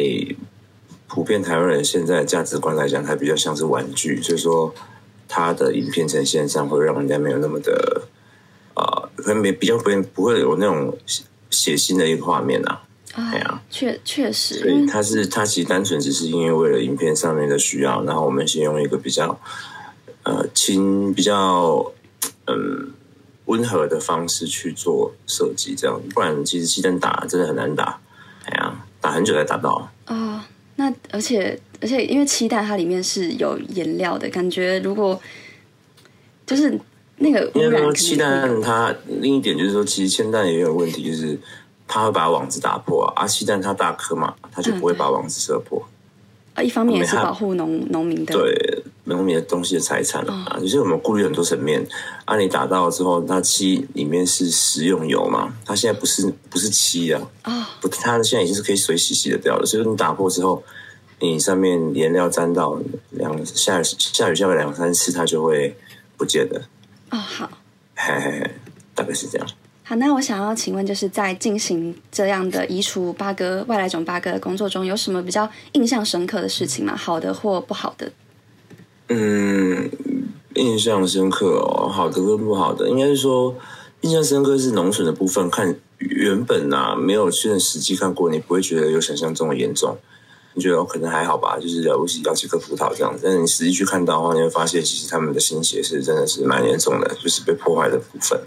[1.09, 4.75] 普遍台湾人现在的价值观来讲，它比较像是玩具，所以说
[5.27, 8.03] 它的影片呈现上会让人家没有那么的
[8.75, 12.83] 呃，可能没比较不会不会有那种血血腥的一个画面啊。
[13.15, 19.41] 哎呀啊，确确实，所以因为它是它其实单纯只是因为为了影片上面的需要，然后我们先用一个比较
[20.25, 21.93] 呃轻、比较
[22.49, 22.93] 嗯
[23.47, 28.01] 温和的方式去做设计，这样不然其实鸡蛋打真的很难打，
[28.47, 29.87] 哎呀，打很久才打到。
[30.07, 35.21] 啊、那而且而且因为漆弹它里面是有颜料的，感觉如果
[36.47, 36.81] 就是
[37.19, 41.39] 那个污因为气弹它另一点就是说，其实铅弹也有问题，就是
[41.87, 45.87] 它会把网子打破啊，啊气弹它大颗嘛，它就不会把网子射破。
[46.55, 51.87] 啊，一方面也是保护农农民的，对农民的东西的财产啊，就是我们顾虑很多层面。
[52.25, 59.67] 啊，你打到之后，它漆里面是食用油嘛，它现在不是不是漆啊，啊不，它现在已经是可以水洗洗的掉了。
[59.67, 60.63] 所以说你打破之后，
[61.21, 65.77] 你上面颜料沾到两下下雨下个两三次，它就会
[66.17, 66.63] 不见的。
[67.11, 67.51] 哦，好。
[67.97, 68.51] 嘿嘿嘿，
[68.95, 69.47] 大概是这样。
[69.83, 76.97] 好，那我想要请问，就是在进行这样的移除八哥外来种八哥的工作中，有什么比较印象深刻的事情吗？
[76.97, 78.11] 好的或不好的？
[79.09, 79.91] 嗯，
[80.55, 83.55] 印象深刻哦，好的跟不好的，应该是说
[84.01, 85.51] 印象深刻是农损的部分。
[85.51, 89.97] 看原本啊，没有去实际看过，你不会觉得有想象中的严重，
[90.55, 93.21] 你觉得哦可能还好吧，就是了不起要几颗葡萄这样子。
[93.25, 98.41] 但是你实际去看到的话，你会发现其实他们的心血是真的是蛮严重的，就是被破坏的部分。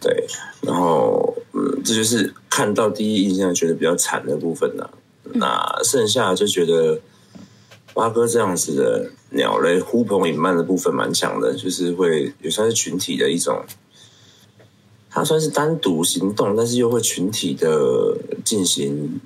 [0.00, 0.26] 对，
[0.62, 4.90] 然后嗯，这就是看到第一印象觉得比较惨的部分了、
[5.34, 6.98] 那剩下就觉得
[7.94, 13.64] 八哥这样子的鸟类呼朋引伴的部分蛮强的，就是会也算是群体的一种。
[15.12, 19.20] 它算是单独行动，但是又会群体的进行，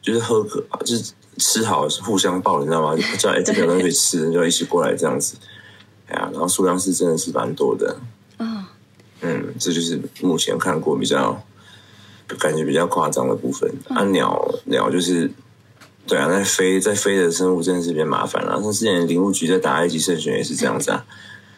[0.00, 2.96] 就是喝个就是吃好是互相抱，你知道吗？
[2.96, 5.36] 就叫哎这个有东西可以吃， 就一起过来这样子。
[6.06, 7.98] 哎呀，然后数量是真的是蛮多的。
[8.38, 8.64] 哦，
[9.20, 11.44] 嗯，这就是目前看过比较
[12.38, 13.70] 感觉比较夸张的部分。
[13.90, 15.30] 啊，鸟鸟就是
[16.08, 21.04] 对啊，在飞在飞的生物真的是比较麻烦了、像之前林务局在打埃及圣选也是这样子啊，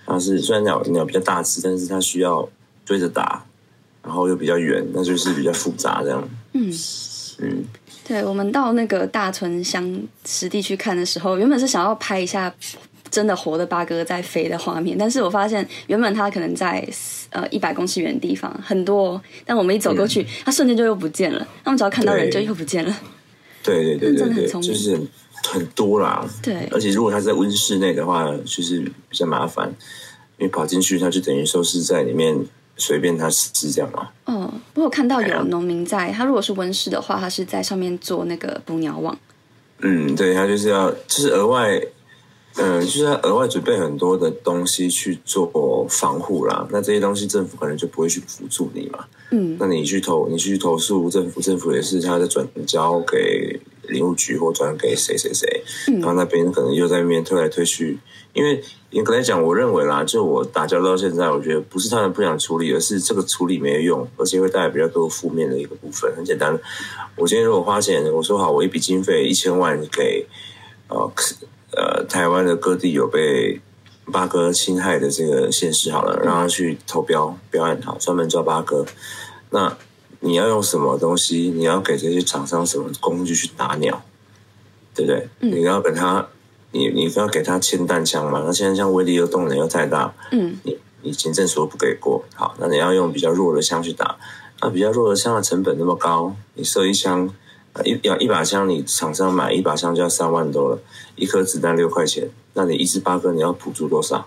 [0.04, 2.46] 它是虽然鸟鸟比较大只，但是它需要
[2.84, 3.44] 追着打，
[4.02, 6.28] 然后又比较远，那就是比较复杂这样。
[6.52, 6.68] 嗯
[7.38, 7.64] 嗯，
[8.04, 12.52] 对，我们到那个大屯乡实地去看的时候，原本是想要拍一下
[13.08, 16.84] 真的活的八哥在飞的画面，但是我发现原本它可能在
[17.30, 21.38] 呃一百公尺远的地方很多哦，但我们一走过去，它瞬间就又不见了。
[21.62, 22.96] 那我们只要看到人就又不见了。
[23.62, 25.08] 对对对对对，就是很
[25.44, 26.28] 很多啦。
[26.42, 29.68] 对而且如果它在温室内的话，就是比较麻烦，
[30.38, 32.36] 因为跑进去它就等于说是在里面
[32.76, 34.08] 随便它吃这样嘛。
[34.26, 39.18] 哦，我有看到哎有农民在，他如果是温室的话，他是在上面做那个捕鸟网。
[39.82, 41.80] 嗯，对，它就是要就是额外
[42.56, 46.66] 嗯，就是要额外准备很多的东西去做防护啦。
[46.70, 49.04] 那这些东西政府可能就不会去辅助你嘛。
[49.30, 55.62] 嗯那你去投，你去投诉政府，政府也是他在转交给林务局或转给谁谁谁，
[55.94, 57.98] 然后那边可能又在那边推来推去。
[58.32, 66.12] 因为严格来讲，我认为啦，就我打交道到现在，我觉得不是他们不想处理，而是这个处理没有用，而且会带来比较多负面的一个部分。
[66.16, 66.56] 很简单，
[67.16, 70.26] 我今天如果花钱，我说好，我一笔经费一千万给
[70.88, 71.12] 呃呃
[72.10, 73.60] 台湾的各地有被
[74.12, 78.84] 八哥侵害的这个县市好了，让他去投标标案好，专门抓八哥。
[79.50, 79.76] 那
[80.18, 81.50] 你要用什么东西？
[81.54, 84.02] 你要给这些厂商什么工具去打鸟，
[84.94, 85.28] 对不对？
[85.38, 86.28] 你要给他，
[86.72, 88.42] 你你要给他铅弹枪嘛？
[88.44, 94.18] 那铅弹枪威力又动能又太大，嗯，你你行政所不给过，好，那你要用比较弱的枪去打，
[94.60, 97.34] 那比较弱的枪的成本那么高，你射一枪，呃
[97.84, 100.78] 一要一把枪，你厂商买一把枪就要三万多了，
[101.16, 104.26] 一颗子弹六块钱，那你一只八哥你要补助多少？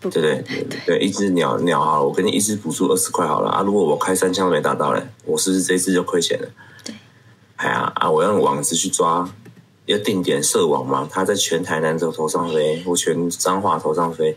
[0.00, 0.80] 不对不对？
[0.86, 3.62] 对，一只鸟鸟好了，我给你一只补助二十块好了啊。
[3.62, 6.48] 如果我开三枪没打到嘞，我是不是这一只就亏钱了？
[6.82, 6.94] 对。
[7.56, 8.10] 哎呀啊！
[8.10, 9.30] 我要用网子去抓，
[9.84, 11.06] 要定点射网嘛。
[11.10, 14.34] 它在全台南头头上飞，或全彰化头上飞，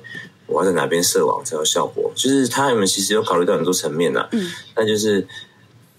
[0.47, 2.11] 我要在哪边射网才有效果？
[2.13, 5.25] 就是他们其实有考虑到很多层面的，嗯，那就是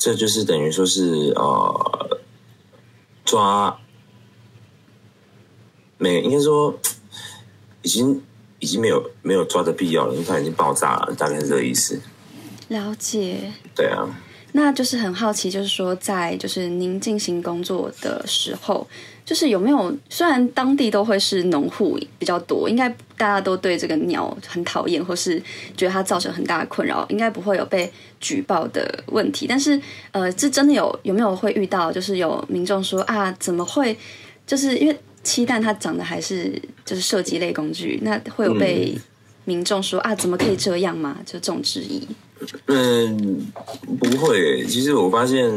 [0.05, 2.21] 这就是等于说是呃
[3.25, 3.75] 抓
[5.97, 6.79] 没应该说
[7.81, 8.23] 已经
[8.59, 11.99] 已经没有没有抓的必要了，因为它已经爆炸了，大概是这个意思。
[12.69, 13.51] 了解。
[13.75, 14.07] 对啊，
[14.53, 18.87] 那就是很好奇，就是说，在就是您进行工作的时候，
[19.25, 25.43] 就是有没有虽然当地都会是农户比较多，应该大家都对这个鸟很讨厌，或是
[25.77, 29.47] 觉得它造成很大的困扰，应该不会有被举报的问题。
[29.49, 29.81] 但是，
[30.13, 33.97] 呃，这真的有有没有会遇到，就是有民众说啊，怎么会？
[34.47, 38.95] 就是因为鸡蛋它长得还是就是射击类工具，那会有被
[39.47, 41.17] 民众说、啊，怎么可以这样嘛？
[41.25, 42.07] 就这种质疑。
[42.67, 43.47] 嗯，
[43.99, 44.63] 不会。
[44.67, 45.51] 其实我发现，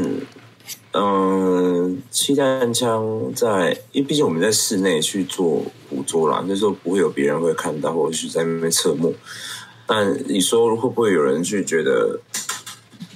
[0.99, 9.13] 嗯、气弹枪在，因为毕竟我们在室内去做捕捉啦，那时候不会有别人会看到，或者是在那边侧目。
[9.85, 12.19] 但你说会不会有人去觉得，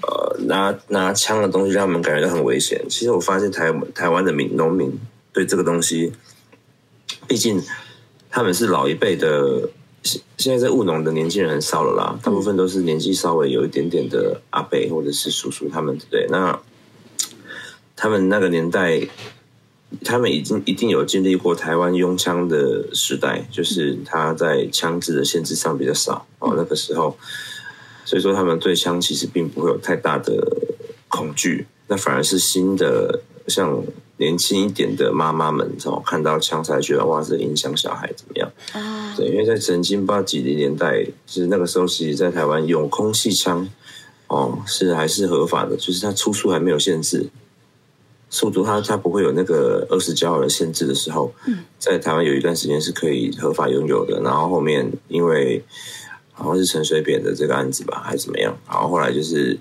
[0.04, 2.86] 呃，拿拿枪的东西让他们感觉到很危险？
[2.88, 4.91] 其实我发现台台湾的民农民
[5.34, 6.13] 对这个东西，
[7.28, 7.60] 毕竟
[8.30, 9.70] 他们是老一辈的，
[10.04, 16.28] 现现在在务农的年轻人很少了啦，大部分都是年纪稍微有一点点的阿伯或者是叔叔他们，对不对？
[16.30, 16.60] 那
[18.02, 19.00] 他们那个年代，
[20.04, 27.16] 他们已经一定有经历过台湾拥枪的时代，就是他在枪支的限制上比较少哦，那个时候，
[28.04, 30.34] 所以说他们对枪其实并不会有太大的
[31.10, 33.84] 恐惧，那反而是新的像
[34.18, 38.52] 年轻一点的妈妈们，哦，看到枪才觉得哇，这影响小孩怎么样？
[38.72, 43.70] 啊，对，因为在曾经八几零年代，就是那个时候，其实在台湾用空气枪，
[44.26, 47.30] 哦，是还是合法的，就是它出处还没有限制，
[48.32, 51.32] 速度它它不会有那个二十焦耳的限制的时候，
[51.78, 55.63] 在台湾有一段时间是可以合法拥有的，然后后面因为
[56.32, 59.60] 好像是陈水扁的这个案子吧，还是怎么样，然后后来就是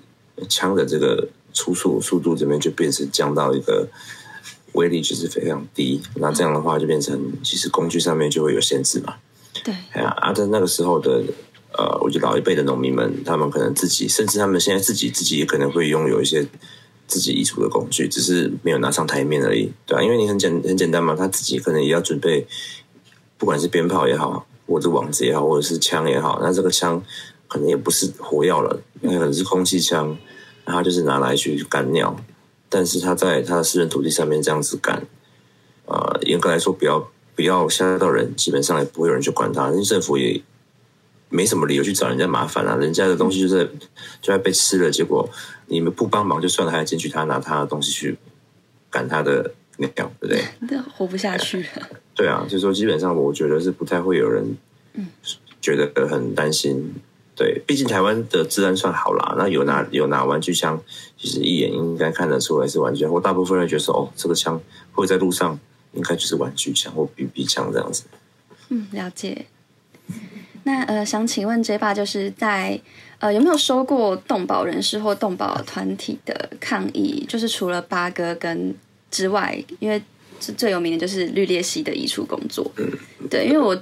[0.49, 3.87] 枪的这个出速速度这边就变成降到一个。
[4.73, 9.15] 威力就是非常低，那这样的话就变成其实工具上面就会有限制嘛。
[9.65, 11.21] 对，哎呀，啊，在那个时候的
[11.77, 16.47] 呃，我觉得老一辈的农民们，他们可能自己，甚至他们现在自己自己也可能会拥有一些
[17.11, 22.47] 自己移除的工具，只是没有拿上台面而已，对啊，因为你很简很简单嘛，他自己可能也要准备，
[23.37, 27.03] 不管是鞭炮也好，或者网子也好，或者是枪也好，那这个枪
[27.49, 30.17] 可能也不是火药了，那可能是空气枪，
[30.63, 32.15] 那他就是拿来去赶鸟，
[32.69, 35.05] 但是他在他的私人土地上面这样子赶，
[35.87, 40.41] 呃，严格来说，不要不要吓到人，基本上也不会有人去管他，因为政府也
[41.29, 43.65] 没什么理由去找人家麻烦啊，人家的东西就是
[44.21, 45.29] 就在被吃了，结果
[45.71, 48.17] 你们不帮忙就算了，还要进去他拿他的东西去
[48.89, 50.43] 赶他的鸟，对不对？
[50.69, 51.89] 那活不下去了。
[52.13, 54.57] 对啊，就是说基本上我觉得是不太会有人
[55.61, 56.93] 觉得很担心。
[57.33, 60.79] 对，毕竟台湾的治安算好啦，那有拿有拿玩具枪，
[61.17, 65.57] 其实一眼应该看得出来是玩具枪，或大部分人觉得说哦，这个枪会在路上
[65.93, 68.03] 应该就是玩具枪或 BB 枪这样子。
[68.67, 69.45] 嗯，了解。
[70.63, 72.79] 那呃，想请问 J 爸，就是在
[73.21, 77.25] 呃有没有收过动保人士或动保团体的抗议？
[77.29, 78.75] 就是除了八哥跟
[79.09, 80.01] 之外，因为
[80.39, 82.69] 最最有名的就是绿鬣蜥的移除工作。
[83.29, 83.79] 对，因为我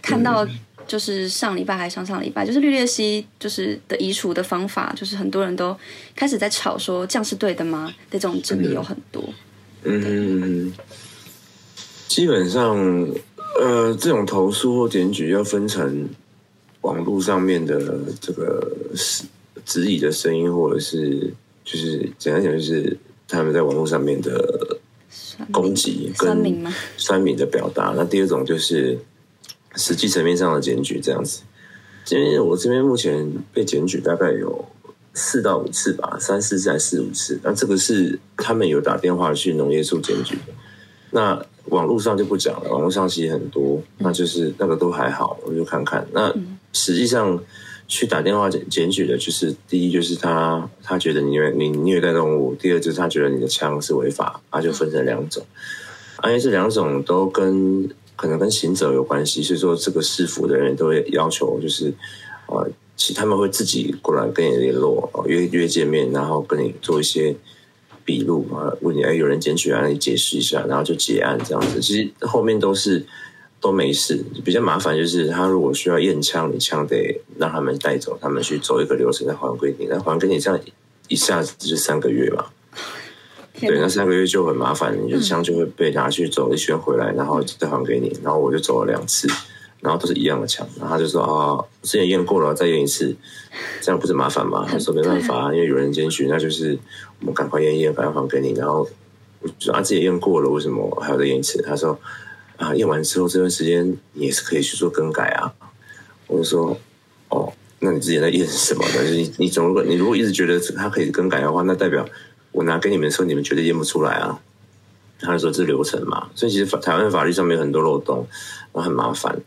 [0.00, 0.46] 看到
[0.86, 5.76] 就是上礼拜还上上礼拜，就是绿鬣蜥就是的移除的方法，就是很多人都
[6.16, 7.94] 开始在吵说这样是对的吗？
[8.10, 9.22] 的这种争议有很多。
[9.84, 10.72] 嗯，
[12.08, 12.76] 基本上，
[13.60, 16.08] 呃，这种投诉或检举要分成
[16.82, 19.24] 网络上面的这个是
[19.64, 21.32] 质疑的声音，或者是
[21.64, 22.96] 就是简单讲，就是
[23.28, 24.78] 他们在网络上面的
[25.52, 26.64] 攻击跟
[26.96, 27.92] 酸民的表达。
[27.96, 28.98] 那第二种就是
[29.76, 31.42] 实际层面上的检举，这样子。
[32.10, 34.64] 因为我这边目前被检举大概有
[35.14, 37.38] 四到五次吧，三四次还是四五次。
[37.44, 40.52] 那这个是他们有打电话去农业处检举的。
[41.12, 46.04] 那网络上就不讲了，网络上其实很多，那就是那个都还好，我就看看。
[46.12, 46.34] 那
[46.72, 47.42] 实际上
[47.88, 55.44] 去打电话检检举的，就是第一就是他他觉得你虐你虐待动物，第二就是他觉得你的枪是违法，他就分成两种。
[56.18, 61.92] 而且这两种都跟可能跟行者有关系，所以说这个市府的人都会要求，就是
[62.46, 67.34] 呃，其他们会自己过来跟你联络，约约见面，然后跟你做一些
[68.04, 71.80] 笔录啊，问你哎有人检举啊，你解释一下，然后就结案这样子。
[71.80, 73.06] 其实后面都是
[73.60, 80.58] 都没事，比较麻烦就是他如果需要验枪，你枪得让他们带走，他们去走一个流程再还给你，那还给你这样
[81.08, 82.46] 一下子就三个月嘛。
[83.60, 88.18] 对，那三个月就很麻烦，你的枪就会被拿去走一圈回来，然后再还给你。
[88.22, 89.28] 然后我就走了两次，
[89.80, 93.14] 然后都是一样的枪，然后他就说啊，之前验过了，再验一次，
[93.82, 94.64] 这样不是麻烦吗？
[94.66, 96.78] 他说没办法， 因为有人检举，那就是
[97.18, 98.54] 我们赶快验一验，赶快还给你。
[98.54, 98.88] 然后
[99.40, 101.60] 我就说啊，自己验过了，为什么还要再验一次？
[101.60, 101.98] 他说
[102.60, 105.52] 啊，验完之后这段时间你也是可以去做更改啊。
[106.26, 106.78] 我就说
[107.30, 109.02] 哦，那你之前在验什么呢？
[109.02, 112.06] 就是你你总如果你如果一直觉得它可以更改的话，那代表
[112.52, 114.40] 我拿给你们的时候，你们绝对验不出来啊。
[115.22, 118.26] 他就说这是流程嘛，所以其实法台湾法律上面有很多漏洞，
[118.72, 119.38] 那很麻烦。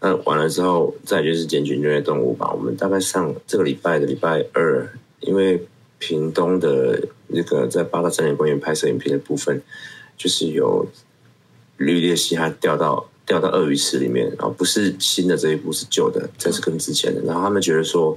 [0.00, 2.52] 那完了之后，再就是检举虐待动物吧。
[2.52, 4.86] 我们大概上这个礼拜的礼拜二，
[5.20, 5.66] 因为
[5.98, 9.62] 屏东的那个在八大森林公园拍摄影片的部分，
[10.18, 10.86] 就是有
[11.76, 17.20] 绿鬣蜥它掉到掉到鳄鱼池里面，然后不是新的这一部是旧的，这是更之前的。
[17.22, 18.16] 然后他们觉得说，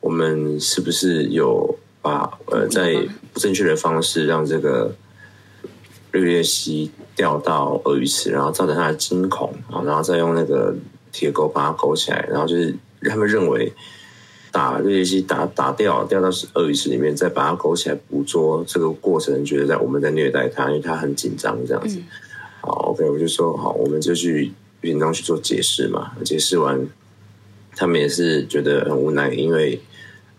[0.00, 2.94] 我们是不是有把呃在
[3.32, 4.94] 不正确的方式让这个
[6.12, 10.74] 绿鬣蜥掉到鳄鱼池，然后造成它的惊恐啊，然后再用那个
[11.12, 13.72] 铁钩把它勾起来，然后就是他们认为
[14.50, 22.00] 打绿鬣蜥打打掉掉到鳄鱼池里面，再把它勾起来捕捉，这个过程觉得在我们在虐待它，因为它很紧张这样子。
[22.68, 24.52] 好，OK，我就说好，我们就去
[24.82, 26.12] 运东去做解释嘛。
[26.24, 26.86] 解释完，
[27.74, 29.80] 他们也是觉得很无奈，因为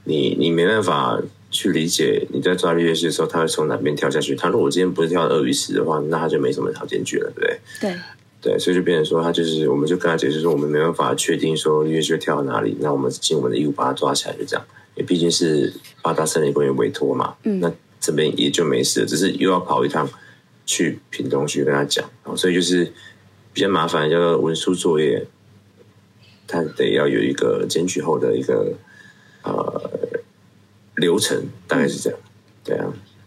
[0.04, 1.20] 你你没办法
[1.50, 4.36] 去理解你在抓绿叶蜥的时候，它会从哪边跳下去。
[4.36, 7.60] 他如果今天不是跳鳄鱼池的话，那他就没什么条件去了，对不对？
[7.82, 8.00] 对，
[8.42, 14.66] 对，所以就变成说，他就是，我们就跟他解释说，我们没办法确定说绿叶蜥会跳到哪里，那我们尽我们的义务把它抓起来，就这样。
[14.96, 20.10] 因为毕竟是八大森林公园委托嘛，嗯那这边也就没事了，只是又要跑一趟
[20.70, 22.94] 去屏东去跟他讲，然后所以就是
[23.52, 25.26] 比较麻烦，叫做文书作业，
[26.46, 28.76] 他得要有一个检举后的一个
[29.42, 29.90] 呃
[30.98, 32.20] 流程，大概是这样，
[32.64, 32.86] 对啊。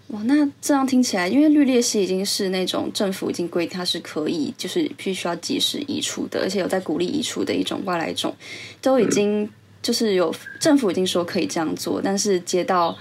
[0.08, 8.32] 哇，那这样听起来，因为绿鬣蜥已经是那种政府已经规定它是可以，就是必须要及时移除的，而且有在鼓励移除的一种外来种，
[8.80, 9.50] 都已经
[9.82, 12.96] 就是有政府已经说可以这样做，但是接到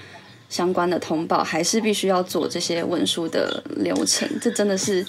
[0.52, 5.04] 相关的通报，还是必须要做这些文书的流程，这真的是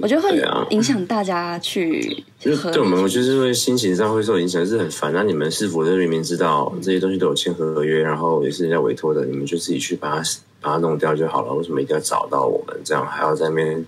[0.00, 0.30] 我觉得会
[0.70, 5.12] 影响大家去就是合对我们，就是会心情上会受影响，是很烦。
[5.12, 10.30] 那你们是否就明明知道这些东西都有签合约，然后也是人家委托的，你们就自己去把它
[10.60, 11.52] 把它弄掉就好了？
[11.52, 12.80] 为什么一定要找到我们？
[12.84, 13.84] 这样还要在那边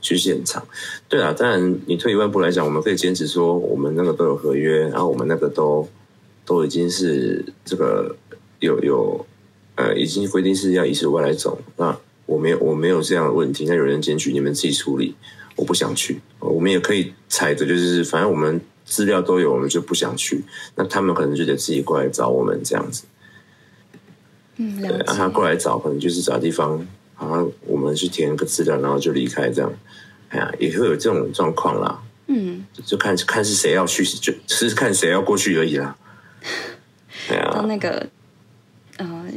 [0.00, 0.66] 去现场？
[1.10, 5.86] 对啊，当然你退一万步来讲，我们可以坚持说我们那个都有合约，然后我们那个都
[6.46, 8.16] 都已经是这个
[8.60, 9.26] 有有
[9.78, 15.14] 呃已经规定是要移除外来走，那我没有我没有这样的问题，那有人检举你们自己处理。
[15.56, 20.44] 我不想去，我们也可以踩着，就是反正我们资料都有，我们就不想去。
[20.76, 23.02] 那他们可能就得自己过来找我们这样子。
[24.56, 26.86] 嗯了对，啊，他，过来找，可能就是找地方，
[27.18, 29.72] 然后我们去填个资料，然后就离开这样。
[30.28, 35.96] 哎呀，也会有这种状况啦，嗯，就看看是谁要去，就只是看谁要过去而已啦。
[37.30, 38.08] 哎呀，当那个。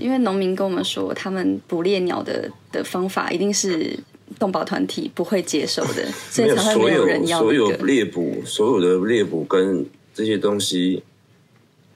[0.01, 3.97] 呃，因为农民跟我们说，他们捕猎鸟的的方法一定是
[4.39, 7.85] 动保团体不会接受的， 所以所才会没有人要所有那个。
[7.85, 11.03] 猎捕，所有的猎捕跟这些东西，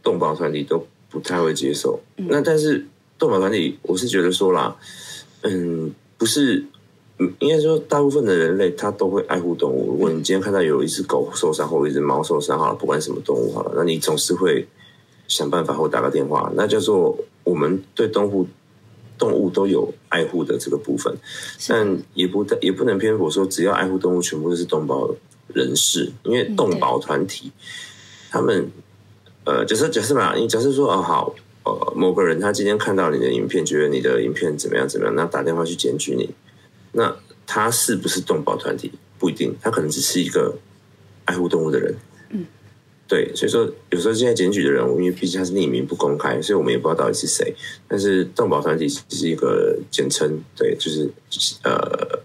[0.03, 1.99] 动保团体都不太会接受。
[2.17, 2.85] 嗯那但是
[3.17, 4.75] 动保团体，我是觉得说啦，
[5.41, 6.65] 嗯，不是，
[7.19, 9.91] 嗯，应该说大部分的人类他都会爱护动物。
[9.91, 14.67] 如果你今天看到有一只狗受伤或一只猫受伤，好了，不管什么动物好了，那你总是会
[15.27, 18.47] 想办法或打个电话，那叫做我们对动物
[19.17, 21.15] 动物都有爱护的这个部分。
[21.67, 25.09] 但也不也不能偏颇说，只要爱护动物，全部都是动保
[25.47, 27.51] 人士，因为动保团体，
[28.29, 28.69] 他们
[29.45, 36.29] 呃，假设假设嘛，你假设说哦好，呃，某个人他今天看到你的影片，觉得你的影片怎么样怎么样，那打电话去检举你，
[36.91, 37.15] 那
[37.47, 40.57] 他是不是动保团体不一定，他可能只是一个
[41.25, 41.95] 爱护动物的人。
[43.07, 47.53] 对，所以说有时候现在检举的人，因为毕竟他是匿名不公开，所以我们也不知道到底是谁。
[47.87, 51.07] 但是动保团体只是一个简称，对，就是
[51.63, 52.23] 呃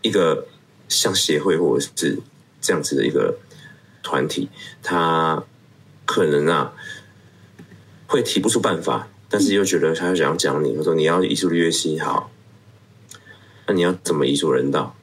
[0.00, 0.46] 一个
[0.88, 2.18] 像协会或者是
[2.60, 3.36] 这样子的一个
[4.02, 4.48] 团体，
[4.82, 5.44] 他
[6.06, 6.72] 可能啊
[8.06, 12.30] 会提不出办法，但是又觉得他想要讲你，他说你要移除绿叶溪好，
[13.66, 14.96] 那你要怎么移除人道？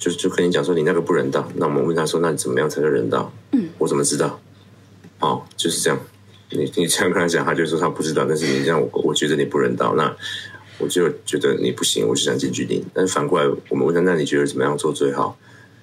[0.00, 3.30] 就就跟你讲说你那个不人道，那我们问他说那你怎么样才叫人道？
[3.52, 4.40] 嗯，我怎么知道？
[5.20, 6.00] 哦，就是这样。
[6.52, 8.24] 你你这样跟他讲，他就说他不知道。
[8.26, 10.12] 但是你这样，我我觉得你不人道，那
[10.78, 12.84] 我就觉得你不行，我就想检举你。
[12.92, 15.36] 但是反过来，我们问他，那你觉得怎么样做最好？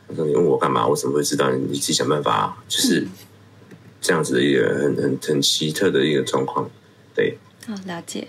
[0.10, 0.86] 他说你问我干嘛？
[0.88, 1.52] 我怎么会知道？
[1.52, 2.58] 你自己想办法啊。
[2.68, 3.08] 就是
[4.02, 6.70] 这样子的一个很很很奇特的一个状况。
[7.14, 7.38] 对，
[7.68, 8.28] 好了解。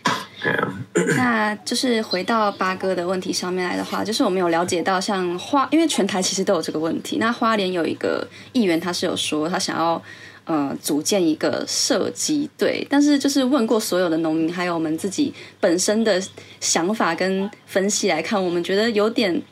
[1.16, 7.16] 那就是回到八哥的问题上面来的话，就是我们有了解到，像花，因为全台其实都有这个问题。
[7.18, 10.00] 那花莲有一个议员，他是有说他想要
[10.44, 16.22] 呃组建一个射击队，但是就是问过所有的农民，还有我们自己本身的
[16.60, 19.42] 想法跟分析来看，我们觉得有点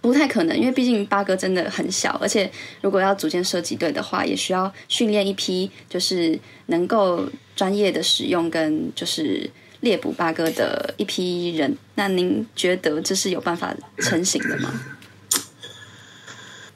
[0.00, 2.50] 不太可能，因为毕竟八哥真的很小，而且
[2.80, 7.24] 如果要组建射击队的话，也需要训练一批就是能够
[7.54, 9.48] 专业的使用跟就是。
[9.86, 14.68] 猎捕八哥的一批人，那您觉得这是有办法成型的吗？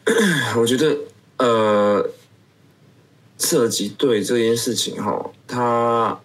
[0.56, 0.96] 我觉得，
[1.38, 2.08] 呃，
[3.36, 6.20] 射击队这件事情哈，它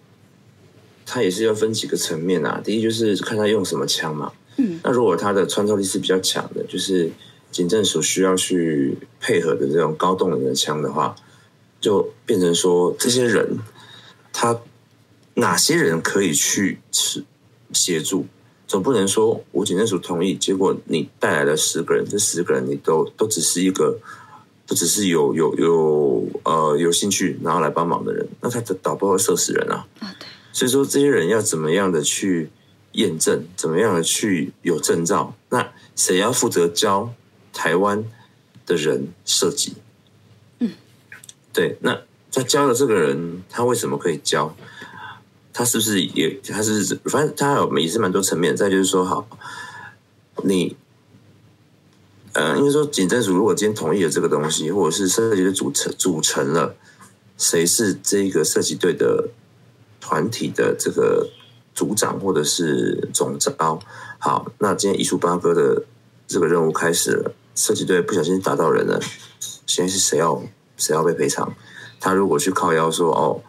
[1.04, 2.60] 它也是要分几个层面啊。
[2.64, 7.10] 第一就是看他用什么枪嘛，嗯，那如果他的穿透力是比较强的，就是
[7.50, 11.16] 警政所需要去配合的这种高动能的枪的话，
[11.80, 13.58] 就变成说这些人
[14.32, 14.56] 他。
[15.38, 17.22] 哪些人可以去协
[17.72, 18.26] 协助？
[18.66, 23.98] 总不能说我警政署同意，结果你带来了十个人，这十个人你都都只是一个，
[24.66, 29.86] 都只是有有有呃有兴趣然后来帮忙的人，那他导不会射死人啊？
[30.00, 30.26] 啊，对。
[30.52, 32.50] 所以说这些人要怎么样的去
[32.92, 35.34] 验证，怎么样的去有证照？
[35.50, 37.12] 那谁要负责教
[37.52, 38.02] 台湾
[38.64, 39.74] 的人射击？
[40.58, 40.72] 嗯，
[41.52, 41.76] 对。
[41.82, 42.00] 那
[42.32, 44.56] 他教的这个人，他为什么可以教？
[45.58, 46.38] 他是不是也？
[46.52, 48.54] 他是反正他有也是蛮多层面。
[48.54, 49.26] 再就是说，好，
[50.44, 50.76] 你，
[52.34, 56.76] 呃，因为说，警政署如果今天同意了这个东西，或者是设计的组成组成了，
[57.38, 59.30] 谁是这个设计队的
[59.98, 61.30] 团体的这个
[61.74, 63.80] 组长或者是总招？
[64.18, 65.86] 好，那今天移除八哥的
[66.26, 69.00] 这个任务开始了，设计队不小心打到人了，
[69.66, 70.42] 现在是谁要
[70.76, 71.54] 谁要被赔偿？
[71.98, 73.40] 他如果去靠腰说哦。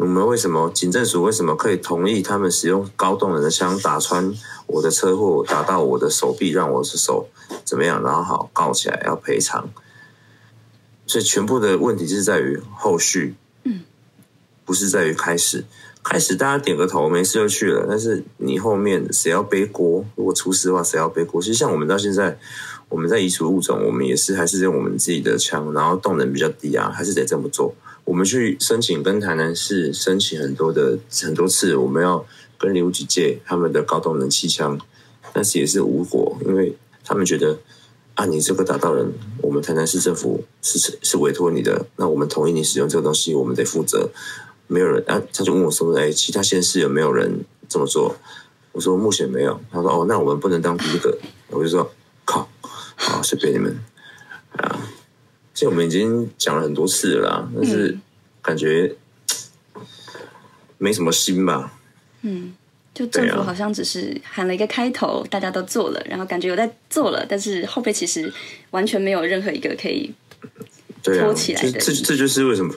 [0.00, 4.32] 我们为什么警政署为什么可以同意他们使用高动能的枪打穿
[4.66, 7.28] 我的车祸，打到我的手臂，让我的手
[7.66, 8.02] 怎么样？
[8.02, 9.68] 然后好告起来要赔偿。
[11.06, 13.34] 所以全部的问题是在于后续，
[13.64, 13.82] 嗯，
[14.64, 15.66] 不是在于开始。
[16.02, 17.84] 开始大家点个头，没事就去了。
[17.86, 20.02] 但是你后面谁要背锅？
[20.16, 21.42] 如果出事的话，谁要背锅？
[21.42, 22.38] 其实像我们到现在，
[22.88, 27.74] 我们在移除物种，我们也是还是用我们自己的枪，然后动能比较低啊，还是得这么做。
[28.10, 32.26] 我们去申请跟台南市申请很多的很多次，我们要
[32.58, 34.76] 跟林务局借他们的高动能气枪，
[35.32, 37.56] 但是也是无果，因为他们觉得
[38.16, 44.10] 啊，你这个打到人，我们台南市政府是是委托你的，那我们同意你使用这个东西，我们得负责。
[44.66, 48.16] 没有人啊，他就问我说：“哎，其他县市有没有人这么做？”
[48.72, 51.16] 我说：“目前没有。”他说：“哦，那我们不能当第一个。”
[51.50, 51.88] 我就说
[52.26, 52.48] ：“靠，
[52.96, 53.78] 好随便你们
[54.56, 54.80] 啊。”
[55.60, 57.94] 其实我们已经讲了很多次了，但是
[58.40, 58.96] 感觉
[60.78, 61.78] 没什么心吧。
[62.22, 62.54] 嗯，
[62.94, 68.32] 就政府好像只是喊了一个开头，大家都做了，然后感觉有在做了，但是后背其实
[68.70, 70.14] 完全没有任何一个可以
[71.02, 71.72] 拖起来的。
[71.72, 72.74] 这这就是为什么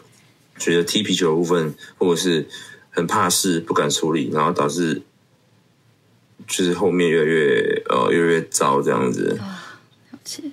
[0.58, 2.46] 觉得踢皮球的部分，或者是
[2.90, 5.02] 很怕事，不敢处理，然后导致
[6.46, 9.38] 就是后面越来越呃越来越糟这样子。
[9.40, 9.80] 啊，
[10.12, 10.44] 了解。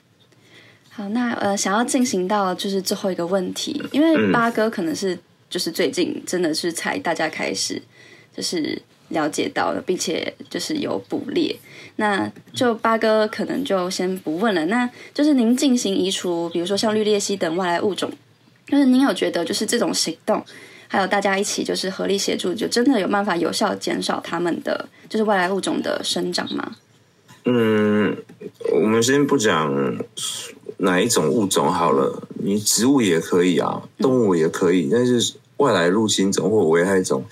[0.92, 5.16] 好，那呃，想要进行到就是最后一个问题，因为八哥可能是
[5.48, 7.80] 就是最近真的是才大家开始
[8.36, 8.76] 就是
[9.10, 11.56] 了解到的，并且就是有捕猎，
[11.96, 14.66] 那就八哥可能就先不问了。
[14.66, 18.10] 那就是您进行移除，比如说像绿鬣蜥等外来物种，
[18.66, 20.44] 就是您有觉得就是这种行动，
[20.88, 26.76] 还有大家一起就是合力协助，就真的有办法有效减少他们的就是外来物种的生长吗？
[27.44, 28.14] 嗯，
[28.70, 29.72] 我们先不讲。
[30.82, 37.24] 哪一种物种好了，你植物也可以啊，动物也可以，但是外来入侵种或危害种，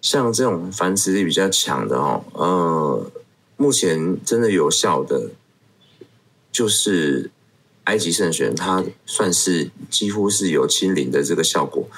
[0.00, 3.10] 像这种繁殖力比较强的哦，呃，
[3.56, 5.30] 目前真的有效的
[6.50, 7.30] 就是
[7.84, 11.88] 埃及圣玄，它算是几乎是有清零的这个效果。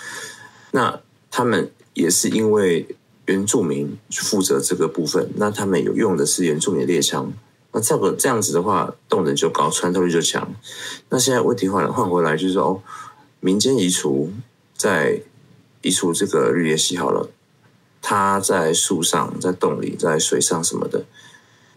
[0.72, 1.00] 那
[1.30, 2.86] 他们也是因为
[3.24, 7.32] 原住民负责这个部分，那他们有用的是原住民猎枪。
[7.72, 10.52] 那这个这样子的话，动能就高，穿透力就强。
[11.08, 12.82] 那现在问题换了，换回来就是说，哦，
[13.38, 14.32] 民间移除，
[14.76, 15.20] 在
[15.82, 17.30] 移除这个绿叶蜥好了，
[18.02, 21.04] 它在树上、在洞里、在水上什么的，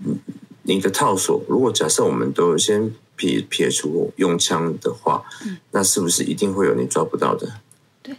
[0.04, 0.20] 嗯，
[0.64, 5.24] 你的套索，如果假设我们都先撇撇除用枪的话，
[5.72, 7.60] 那是不是一定会有你抓不到的？
[8.02, 8.16] 对，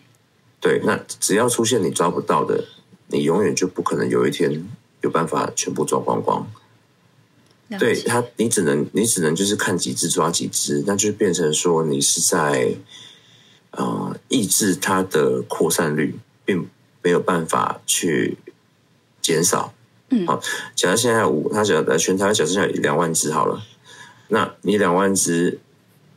[0.61, 2.65] 对，那只要出现你抓不到的，
[3.09, 4.65] 你永远就不可能有一天
[5.01, 6.47] 有办法全部抓光光。
[7.79, 12.77] 对它，你只能你只能就是看几只抓几只，那就变成说你是在
[13.71, 16.69] 呃抑制它的扩散率，并
[17.03, 18.37] 没有办法去
[19.21, 19.73] 减少。
[20.11, 20.41] 嗯好，
[20.77, 23.63] 假如现在五，它假如全台湾假设现在两万只好了，
[24.29, 25.59] 那你两万只，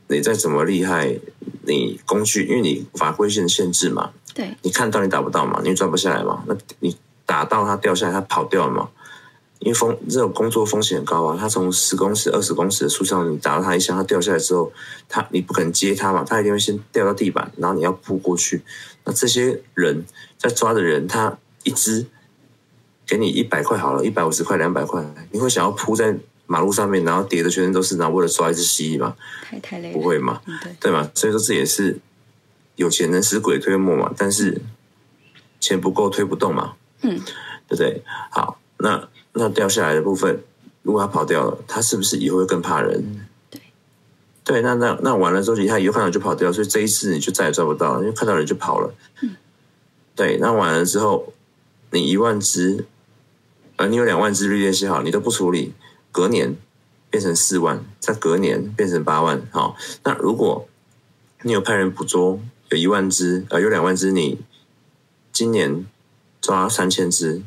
[0.10, 1.18] 你再怎么厉害，
[1.64, 6.96] 你工具因为你法规限限制嘛，对，你看到你打不到嘛，你抓不下来嘛，那你
[7.26, 8.90] 打到它掉下来，它跑掉了嘛？
[9.60, 14.72] 因为风这种工作风险很高啊，他从十公尺、二十公尺的树上，你打到他一下，他掉下来之后，
[15.10, 18.62] 他你不可能接他嘛，他一定会先掉到地板，然后你要扑过去。
[19.04, 20.06] 那这些人
[20.38, 22.06] 在抓的人，他一只
[23.06, 29.16] 给你一百块好了，一百五十块、两百块，你会想要扑在马路上面，然后叠的全身都是，然后为了抓一只蜥蜴吗？
[29.42, 30.42] 太太累了，不会嘛？
[30.46, 31.10] 嗯，对，对吗？
[31.16, 32.00] 所以说这也是
[32.76, 34.62] 有钱能使鬼推磨嘛，但是
[35.60, 37.20] 钱不够推不动嘛，嗯，
[37.68, 38.04] 对不对？
[38.30, 40.44] 好，那那掉下来的部分，
[40.82, 43.28] 如果他跑掉了，他是不是以后会更怕人？
[43.50, 43.62] 对，
[44.44, 48.94] 对，那那那完了之后，他以后看到就跑掉，所以这一次你就再也抓不到了，因为看到人就跑了。
[50.16, 51.34] 对，那完了之后，
[51.92, 52.86] 你一万只，
[53.76, 55.74] 呃，你有两万只绿鬣蜥好，你都不处理，
[56.12, 56.58] 隔年
[57.10, 60.68] 变成四万，再隔年变成八万，好，那如果
[61.44, 64.40] 你有派人捕捉，有一万只，呃，有两万只，你
[65.32, 65.86] 今年
[66.42, 67.44] 抓三千只，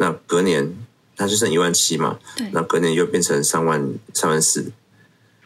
[0.00, 0.74] 那隔年
[1.16, 4.70] 它就剩一万七嘛，对那隔年又变成三万三万四，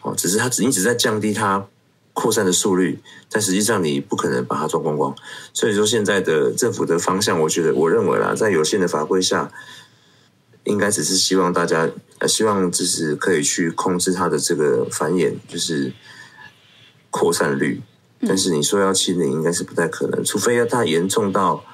[0.03, 1.67] 哦，只是它只你只是在降低它
[2.13, 3.01] 扩散的速率，
[3.31, 5.15] 但实际上你不可能把它抓光光。
[5.55, 9.51] 所以说现在的政府的方向，我觉得我认为啦，在有限的法规下，
[10.65, 11.89] 应该只是希望大家，
[12.19, 15.95] 呃，希望就是可以去控制它的这个繁衍，就是
[17.11, 17.81] 扩散率。
[18.25, 21.65] 但是你说要清零，应该是不太可能，除非要它严重到，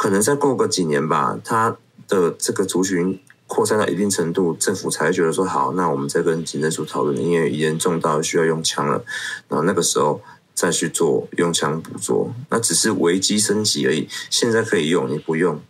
[0.00, 1.76] 可能再过个几年吧，它
[2.08, 9.04] 的这个族群扩散到一定程度，政府才会觉得说好，那我们再跟警政署讨论，因为严重到需要用枪了，
[9.46, 10.22] 然后那个时候
[10.54, 14.08] 再去做用枪捕捉，那只是危机升级而已。
[14.30, 15.60] 现在可以用，你不用，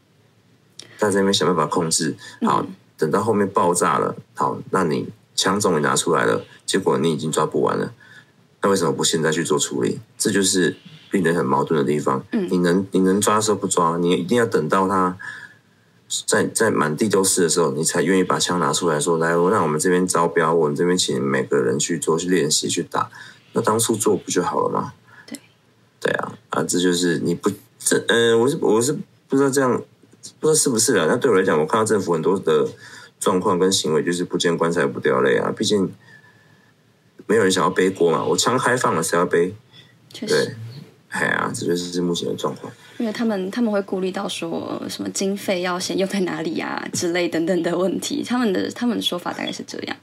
[1.01, 2.65] 大家那边想办法控制，好，
[2.97, 7.93] 等到后面爆炸了，好，那你枪终于拿出来了，结果你已经抓不完了，
[8.63, 9.99] 那为什么不现在去做处理？
[10.17, 10.77] 这就是
[11.11, 12.25] 令人很矛盾的地方。
[12.33, 15.17] 嗯你能你能抓的时候不抓，你一定要等到他
[16.27, 23.11] 在在满地都是的时候，你才愿意把枪拿出来说来，我让我们这边招标，我们这边请每个人去做去练习去打。
[23.53, 24.93] 那当初做不就好了吗？
[25.27, 25.39] 对，
[26.01, 28.97] 对啊，啊，这就是你不这呃、我是我是
[29.29, 29.83] 不知道这样
[30.39, 31.07] 不知道是不是啊？
[31.09, 32.69] 那对我来讲，我看到政府很多的
[33.19, 35.53] 状况跟行为，就是不见棺材不掉泪啊。
[35.57, 35.93] 毕竟
[37.27, 39.55] 没有人想要背锅嘛，我枪开放了，谁要背？
[40.13, 40.57] 对
[41.11, 42.73] 哎呀，这就是目前的状况。
[42.99, 49.97] 因为他们他们会顾虑到说什么经费要先 用在哪里啊之类等等的问题，他们的他们的说法大概是这样。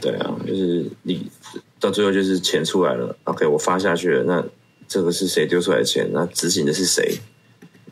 [0.00, 1.30] 对啊，就是你
[1.78, 4.44] 到最后就是钱出来了，OK，我发下去了，那
[4.86, 6.08] 这个是谁丢出来的钱？
[6.12, 7.18] 那执行的是谁？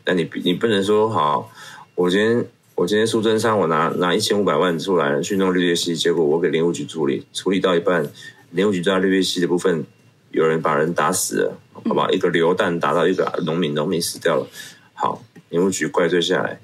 [0.05, 1.51] 那你你不能说好，
[1.95, 2.45] 我今天
[2.75, 8.09] 我今天苏贞昌我拿拿一千五百万出来去弄绿叶溪，结果我给林务局处理，处理到一半，
[8.51, 9.83] 林务局在绿叶溪的部分
[10.31, 12.09] 有人把人打死了，好不好？
[12.11, 14.47] 一个榴弹打到一个农民，农民死掉了，
[14.93, 16.59] 好，林务局怪罪下来。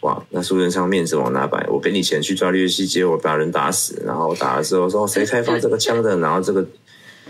[0.00, 1.64] 哇，那苏贞昌面子往哪摆？
[1.68, 6.66] 我给你钱去抓绿叶溪，结果把人打死，然后打了之后说谁开放这个枪的，然后这个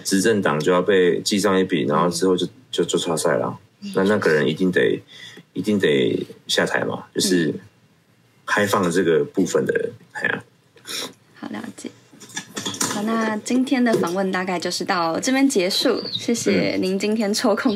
[0.02, 3.58] 执政党就要被记上一笔，然后之后就就就刷赛了。
[3.94, 4.98] 那那个人一定得
[5.52, 7.52] 一定得下台嘛，就是
[8.46, 10.44] 开放这个部分的人，哎呀、
[11.34, 11.90] 好，了解。
[12.92, 17.74] 好，那今天的访问大概就是到这边结束，谢谢您今天抽空